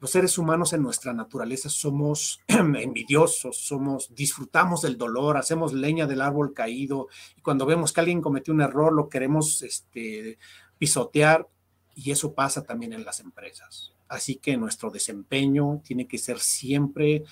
[0.00, 6.22] los seres humanos en nuestra naturaleza somos envidiosos, somos, disfrutamos del dolor, hacemos leña del
[6.22, 10.38] árbol caído, y cuando vemos que alguien cometió un error, lo queremos este,
[10.78, 11.46] pisotear,
[11.94, 13.92] y eso pasa también en las empresas.
[14.08, 17.24] Así que nuestro desempeño tiene que ser siempre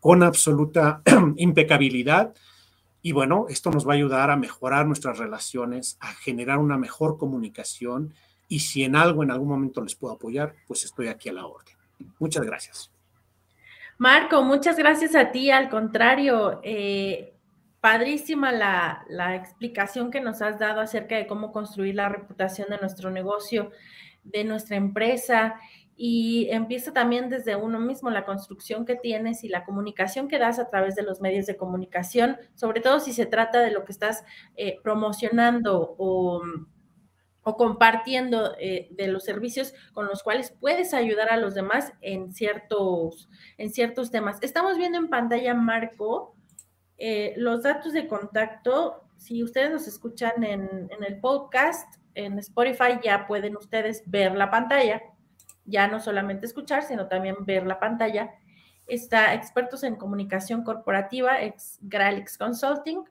[0.00, 1.02] con absoluta
[1.36, 2.34] impecabilidad.
[3.02, 7.18] Y bueno, esto nos va a ayudar a mejorar nuestras relaciones, a generar una mejor
[7.18, 8.14] comunicación.
[8.48, 11.46] Y si en algo en algún momento les puedo apoyar, pues estoy aquí a la
[11.46, 11.74] orden.
[12.18, 12.90] Muchas gracias.
[13.98, 15.50] Marco, muchas gracias a ti.
[15.50, 17.33] Al contrario, eh,
[17.84, 22.78] padrísima la, la explicación que nos has dado acerca de cómo construir la reputación de
[22.78, 23.72] nuestro negocio,
[24.22, 25.56] de nuestra empresa
[25.94, 30.58] y empieza también desde uno mismo, la construcción que tienes y la comunicación que das
[30.58, 33.92] a través de los medios de comunicación, sobre todo si se trata de lo que
[33.92, 34.24] estás
[34.56, 36.42] eh, promocionando o,
[37.42, 43.28] compartiendo eh, de los servicios con los cuales puedes ayudar a los demás en ciertos,
[43.58, 44.38] en ciertos temas.
[44.40, 46.34] Estamos viendo en pantalla, Marco,
[46.98, 49.04] eh, los datos de contacto.
[49.16, 55.00] Si ustedes nos escuchan en, el podcast, en Spotify, ya pueden ustedes ver la pantalla
[55.64, 58.34] ya no solamente escuchar, sino también ver la pantalla.
[58.86, 63.02] Está expertos en comunicación corporativa, ex Gralix Consulting.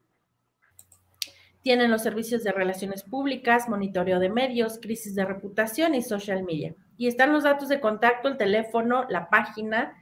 [1.62, 6.76] Tienen los servicios de relaciones públicas, monitoreo de medios, crisis de reputación y social media.
[6.98, 9.96] Y están los datos de contacto, el teléfono, la página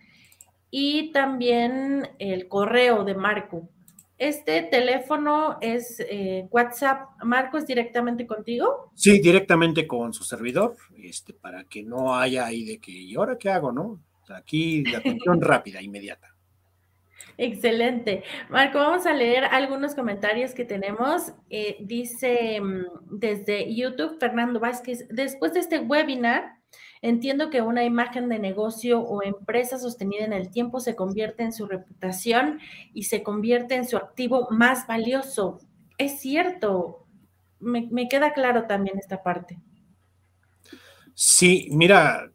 [0.72, 3.70] y también el correo de Marco.
[4.18, 7.10] Este teléfono es eh, WhatsApp.
[7.24, 8.92] Marco, ¿es directamente contigo?
[8.96, 13.38] Sí, directamente con su servidor, este, para que no haya ahí de que, ¿y ahora
[13.38, 14.00] qué hago, no?
[14.30, 16.36] Aquí la atención rápida, inmediata.
[17.38, 18.24] Excelente.
[18.50, 21.34] Marco, vamos a leer algunos comentarios que tenemos.
[21.50, 26.61] Eh, dice mm, desde YouTube Fernando Vázquez, después de este webinar,
[27.04, 31.52] Entiendo que una imagen de negocio o empresa sostenida en el tiempo se convierte en
[31.52, 32.60] su reputación
[32.94, 35.60] y se convierte en su activo más valioso.
[35.98, 37.08] Es cierto,
[37.60, 39.58] me, queda claro también esta parte.
[41.16, 42.32] Sí, mira,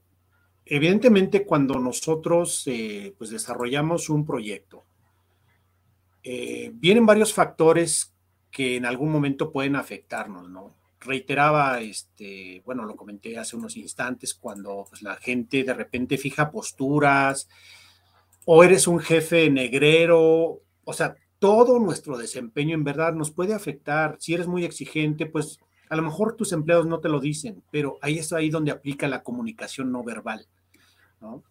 [0.64, 4.84] evidentemente cuando nosotros eh, pues desarrollamos un proyecto,
[6.24, 8.12] eh, vienen varios factores
[8.50, 10.74] que en algún momento pueden afectarnos, ¿no?
[11.06, 16.50] Reiteraba, este, bueno, lo comenté hace unos instantes, cuando pues, la gente de repente fija
[16.50, 17.48] posturas,
[18.44, 24.16] o eres un jefe negrero, o sea, todo nuestro desempeño en verdad nos puede afectar.
[24.20, 27.98] Si eres muy exigente, pues a lo mejor tus empleados no te lo dicen, pero
[28.02, 30.46] ahí es ahí donde aplica la comunicación no verbal,
[31.20, 31.42] ¿no?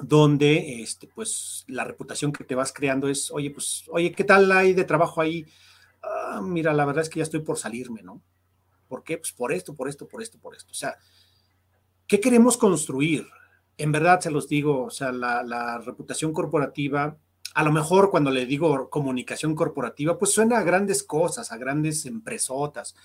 [0.00, 4.50] Donde, este, pues, la reputación que te vas creando es, oye, pues, oye, ¿qué tal
[4.52, 5.46] hay de trabajo ahí?
[6.02, 8.22] Ah, mira, la verdad es que ya estoy por salirme, ¿no?
[8.88, 9.18] ¿Por qué?
[9.18, 10.72] Pues por esto, por esto, por esto, por esto.
[10.72, 10.96] O sea,
[12.06, 13.26] ¿qué queremos construir?
[13.76, 17.16] En verdad se los digo, o sea, la, reputación corporativa,
[17.54, 22.06] a lo mejor cuando le digo comunicación corporativa, pues suena a grandes cosas, a grandes
[22.06, 22.96] empresotas,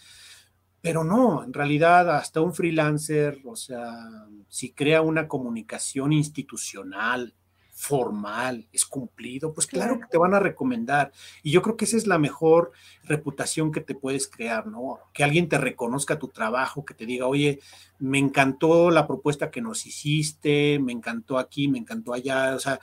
[0.82, 7.36] pero no, en realidad hasta un freelancer, o sea, si crea una comunicación institucional,
[7.84, 11.12] formal, es cumplido, pues claro que te van a recomendar.
[11.44, 12.72] Y yo creo que esa es la mejor
[13.04, 15.00] reputación que te puedes crear, ¿no?
[15.14, 17.60] Que alguien te reconozca tu trabajo, que te diga, oye,
[18.00, 22.80] me encantó la propuesta que nos hiciste, me encantó aquí, me encantó allá, o sea,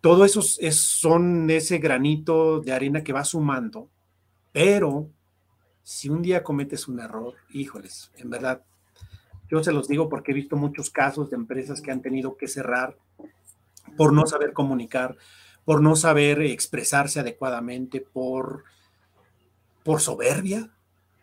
[0.00, 3.90] todo eso es, son ese granito de arena que va sumando,
[4.52, 5.10] pero
[5.82, 8.62] si un día cometes un error, híjoles, en verdad,
[9.50, 12.48] yo se los digo porque he visto muchos casos de empresas que han tenido que
[12.48, 12.96] cerrar
[13.96, 15.16] por no saber comunicar,
[15.64, 18.64] por no saber expresarse adecuadamente, por,
[19.82, 20.70] por soberbia,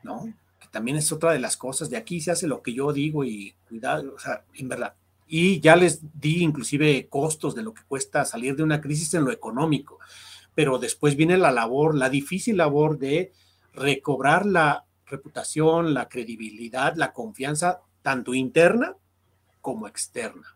[0.04, 0.34] ¿no?
[0.60, 1.90] Que también es otra de las cosas.
[1.90, 4.96] De aquí se hace lo que yo digo y cuidado, o sea, en verdad.
[5.28, 9.24] Y ya les di inclusive costos de lo que cuesta salir de una crisis en
[9.24, 10.00] lo económico,
[10.56, 13.32] pero después viene la labor, la difícil labor de
[13.74, 18.96] recobrar la reputación, la credibilidad, la confianza, tanto interna
[19.62, 20.56] como externa.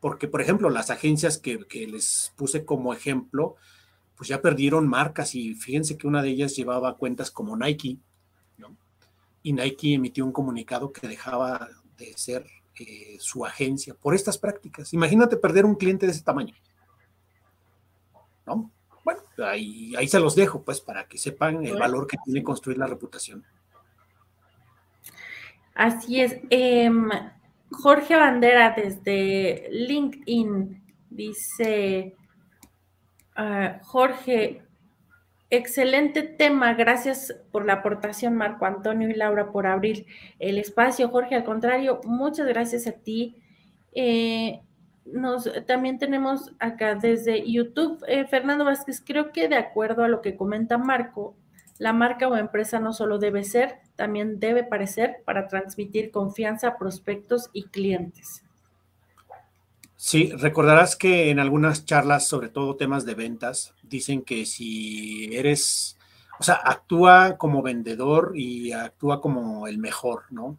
[0.00, 3.56] Porque, por ejemplo, las agencias que, les puse como ejemplo,
[4.16, 7.98] pues ya perdieron marcas y fíjense que una de ellas llevaba cuentas como Nike,
[8.58, 8.76] ¿no?
[9.42, 12.46] Y Nike emitió un comunicado que dejaba de ser
[12.78, 14.92] eh, su agencia por estas prácticas.
[14.92, 16.54] Imagínate perder un cliente de ese tamaño,
[18.46, 18.70] ¿no?
[19.04, 22.78] Bueno, ahí, ahí se los dejo, pues, para que sepan el valor que tiene construir
[22.78, 23.44] la reputación.
[25.76, 26.38] Así es.
[26.48, 27.08] Em,
[27.82, 32.14] Jorge Bandera desde LinkedIn dice,
[33.34, 34.62] ah, Jorge,
[35.50, 40.06] excelente tema, gracias por la aportación Marco Antonio y Laura por abrir
[40.38, 41.10] el espacio.
[41.10, 43.36] Jorge, al contrario, muchas gracias a ti.
[43.92, 44.62] Eh,
[45.04, 50.22] nos, también tenemos acá desde YouTube, eh, Fernando Vázquez, creo que de acuerdo a lo
[50.22, 51.36] que comenta Marco,
[51.78, 56.78] la marca o empresa no solo debe ser, también debe parecer para transmitir confianza a
[56.78, 58.42] prospectos y clientes.
[59.96, 65.98] Sí, recordarás que en algunas charlas, sobre todo temas de ventas, dicen que si eres,
[66.38, 70.58] o sea, actúa como vendedor y actúa como el mejor, ¿no?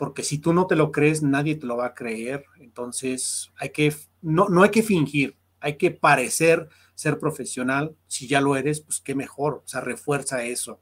[0.00, 2.46] porque si tú no te lo crees, nadie te lo va a creer.
[2.58, 7.94] Entonces, hay que, no, no hay que fingir, hay que parecer ser profesional.
[8.06, 10.80] Si ya lo eres, pues qué mejor, o sea, refuerza eso.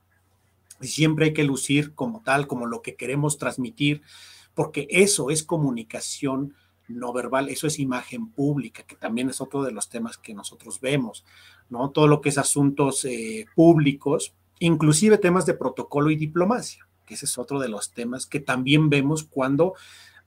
[0.81, 4.03] Y siempre hay que lucir como tal, como lo que queremos transmitir,
[4.55, 6.55] porque eso es comunicación
[6.89, 10.81] no verbal, eso es imagen pública, que también es otro de los temas que nosotros
[10.81, 11.25] vemos,
[11.69, 11.91] ¿no?
[11.91, 17.25] Todo lo que es asuntos eh, públicos, inclusive temas de protocolo y diplomacia que ese
[17.25, 19.75] es otro de los temas que también vemos cuando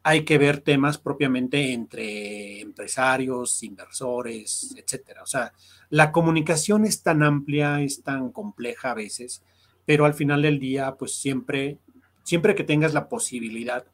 [0.03, 5.21] hay que ver temas propiamente entre empresarios, inversores, etcétera.
[5.21, 5.53] O sea,
[5.91, 9.43] la comunicación es tan amplia, es tan compleja a veces,
[9.85, 11.79] pero al final del día, pues siempre,
[12.23, 13.85] siempre que tengas la posibilidad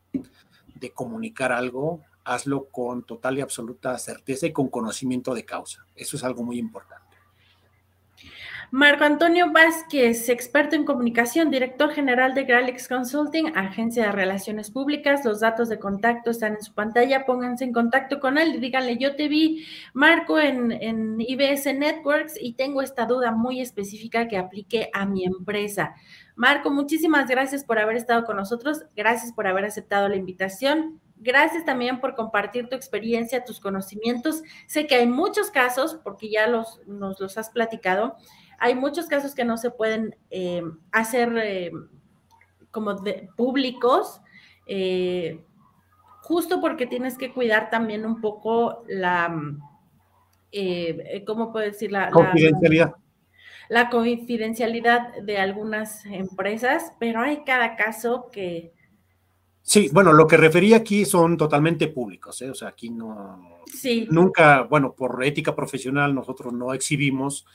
[0.75, 5.85] de comunicar algo, hazlo con total y absoluta certeza y con conocimiento de causa.
[5.95, 7.06] Eso es algo muy importante.
[8.69, 15.23] Marco Antonio Vázquez, experto en comunicación, director general de Gralex Consulting, agencia de relaciones públicas.
[15.23, 17.25] Los datos de contacto están en su pantalla.
[17.25, 22.33] Pónganse en contacto con él y díganle, yo te vi, Marco, en, en IBS Networks
[22.37, 25.95] y tengo esta duda muy específica que aplique a mi empresa.
[26.35, 28.83] Marco, muchísimas gracias por haber estado con nosotros.
[28.97, 30.99] Gracias por haber aceptado la invitación.
[31.19, 34.43] Gracias también por compartir tu experiencia, tus conocimientos.
[34.67, 38.17] Sé que hay muchos casos, porque ya los, nos los has platicado,
[38.57, 41.71] hay muchos casos que no se pueden eh, hacer eh,
[42.71, 44.21] como de, públicos,
[44.65, 45.41] eh,
[46.21, 49.27] justo porque tienes que cuidar también un poco la,
[51.25, 51.91] ¿cómo puedo decir?
[51.91, 52.95] La confidencialidad.
[53.69, 58.73] La, confidencialidad de algunas empresas, pero hay cada caso que...
[59.61, 63.59] Sí, bueno, lo que refería aquí son totalmente públicos, o sea, aquí no...
[63.65, 64.07] Sí.
[64.09, 67.45] Nunca, bueno, por ética profesional nosotros no exhibimos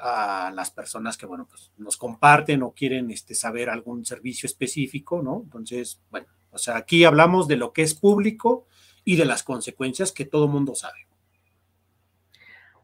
[0.00, 5.22] a las personas que, bueno, pues nos comparten o quieren este, saber algún servicio específico,
[5.22, 5.42] ¿no?
[5.44, 8.66] Entonces, bueno, o sea, aquí hablamos de lo que es público
[9.04, 11.05] y de las consecuencias que todo mundo sabe.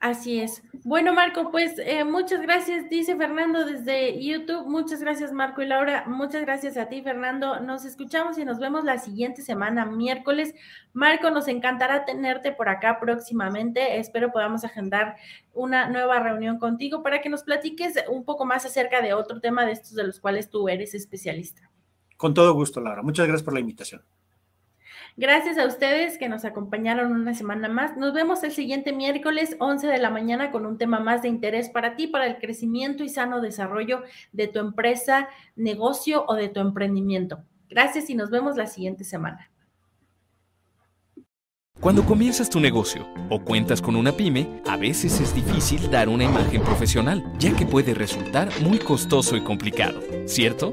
[0.02, 0.64] Así es.
[0.82, 4.66] Bueno, Marco, pues eh, muchas gracias, dice Fernando desde YouTube.
[4.66, 6.02] Muchas gracias, Marco y Laura.
[6.08, 7.60] Muchas gracias a ti, Fernando.
[7.60, 10.56] Nos escuchamos y nos vemos la siguiente semana, miércoles.
[10.92, 14.00] Marco, nos encantará tenerte por acá próximamente.
[14.00, 15.18] Espero podamos agendar
[15.52, 19.64] una nueva reunión contigo para que nos platiques un poco más acerca de otro tema
[19.64, 21.70] de estos de los cuales tú eres especialista.
[22.16, 23.02] Con todo gusto, Laura.
[23.02, 24.02] Muchas gracias por la invitación.
[25.16, 27.96] Gracias a ustedes que nos acompañaron una semana más.
[27.96, 31.68] Nos vemos el siguiente miércoles 11 de la mañana con un tema más de interés
[31.68, 34.02] para ti, para el crecimiento y sano desarrollo
[34.32, 37.44] de tu empresa, negocio o de tu emprendimiento.
[37.68, 39.50] Gracias y nos vemos la siguiente semana.
[41.80, 46.22] Cuando comienzas tu negocio o cuentas con una pyme, a veces es difícil dar una
[46.22, 50.72] imagen profesional, ya que puede resultar muy costoso y complicado, ¿cierto?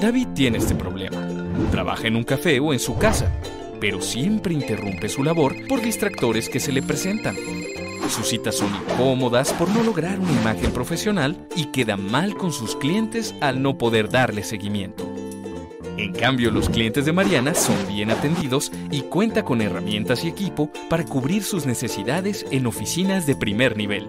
[0.00, 1.31] David tiene este problema
[1.70, 3.32] Trabaja en un café o en su casa,
[3.80, 7.36] pero siempre interrumpe su labor por distractores que se le presentan.
[8.08, 12.76] Sus citas son incómodas por no lograr una imagen profesional y queda mal con sus
[12.76, 15.12] clientes al no poder darle seguimiento.
[15.96, 20.70] En cambio, los clientes de Mariana son bien atendidos y cuenta con herramientas y equipo
[20.88, 24.08] para cubrir sus necesidades en oficinas de primer nivel.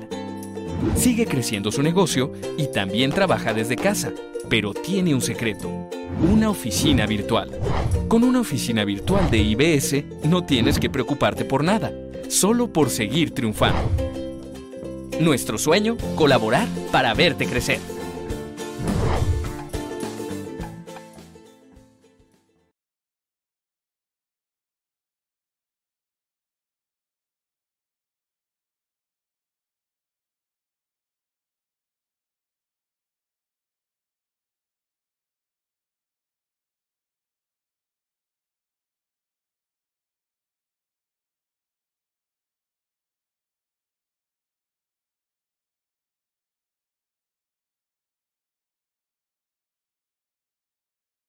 [0.95, 4.11] Sigue creciendo su negocio y también trabaja desde casa,
[4.49, 5.89] pero tiene un secreto
[6.21, 7.49] una oficina virtual.
[8.07, 11.91] Con una oficina virtual de IBS no tienes que preocuparte por nada,
[12.29, 13.81] solo por seguir triunfando.
[15.19, 17.79] Nuestro sueño, colaborar para verte crecer.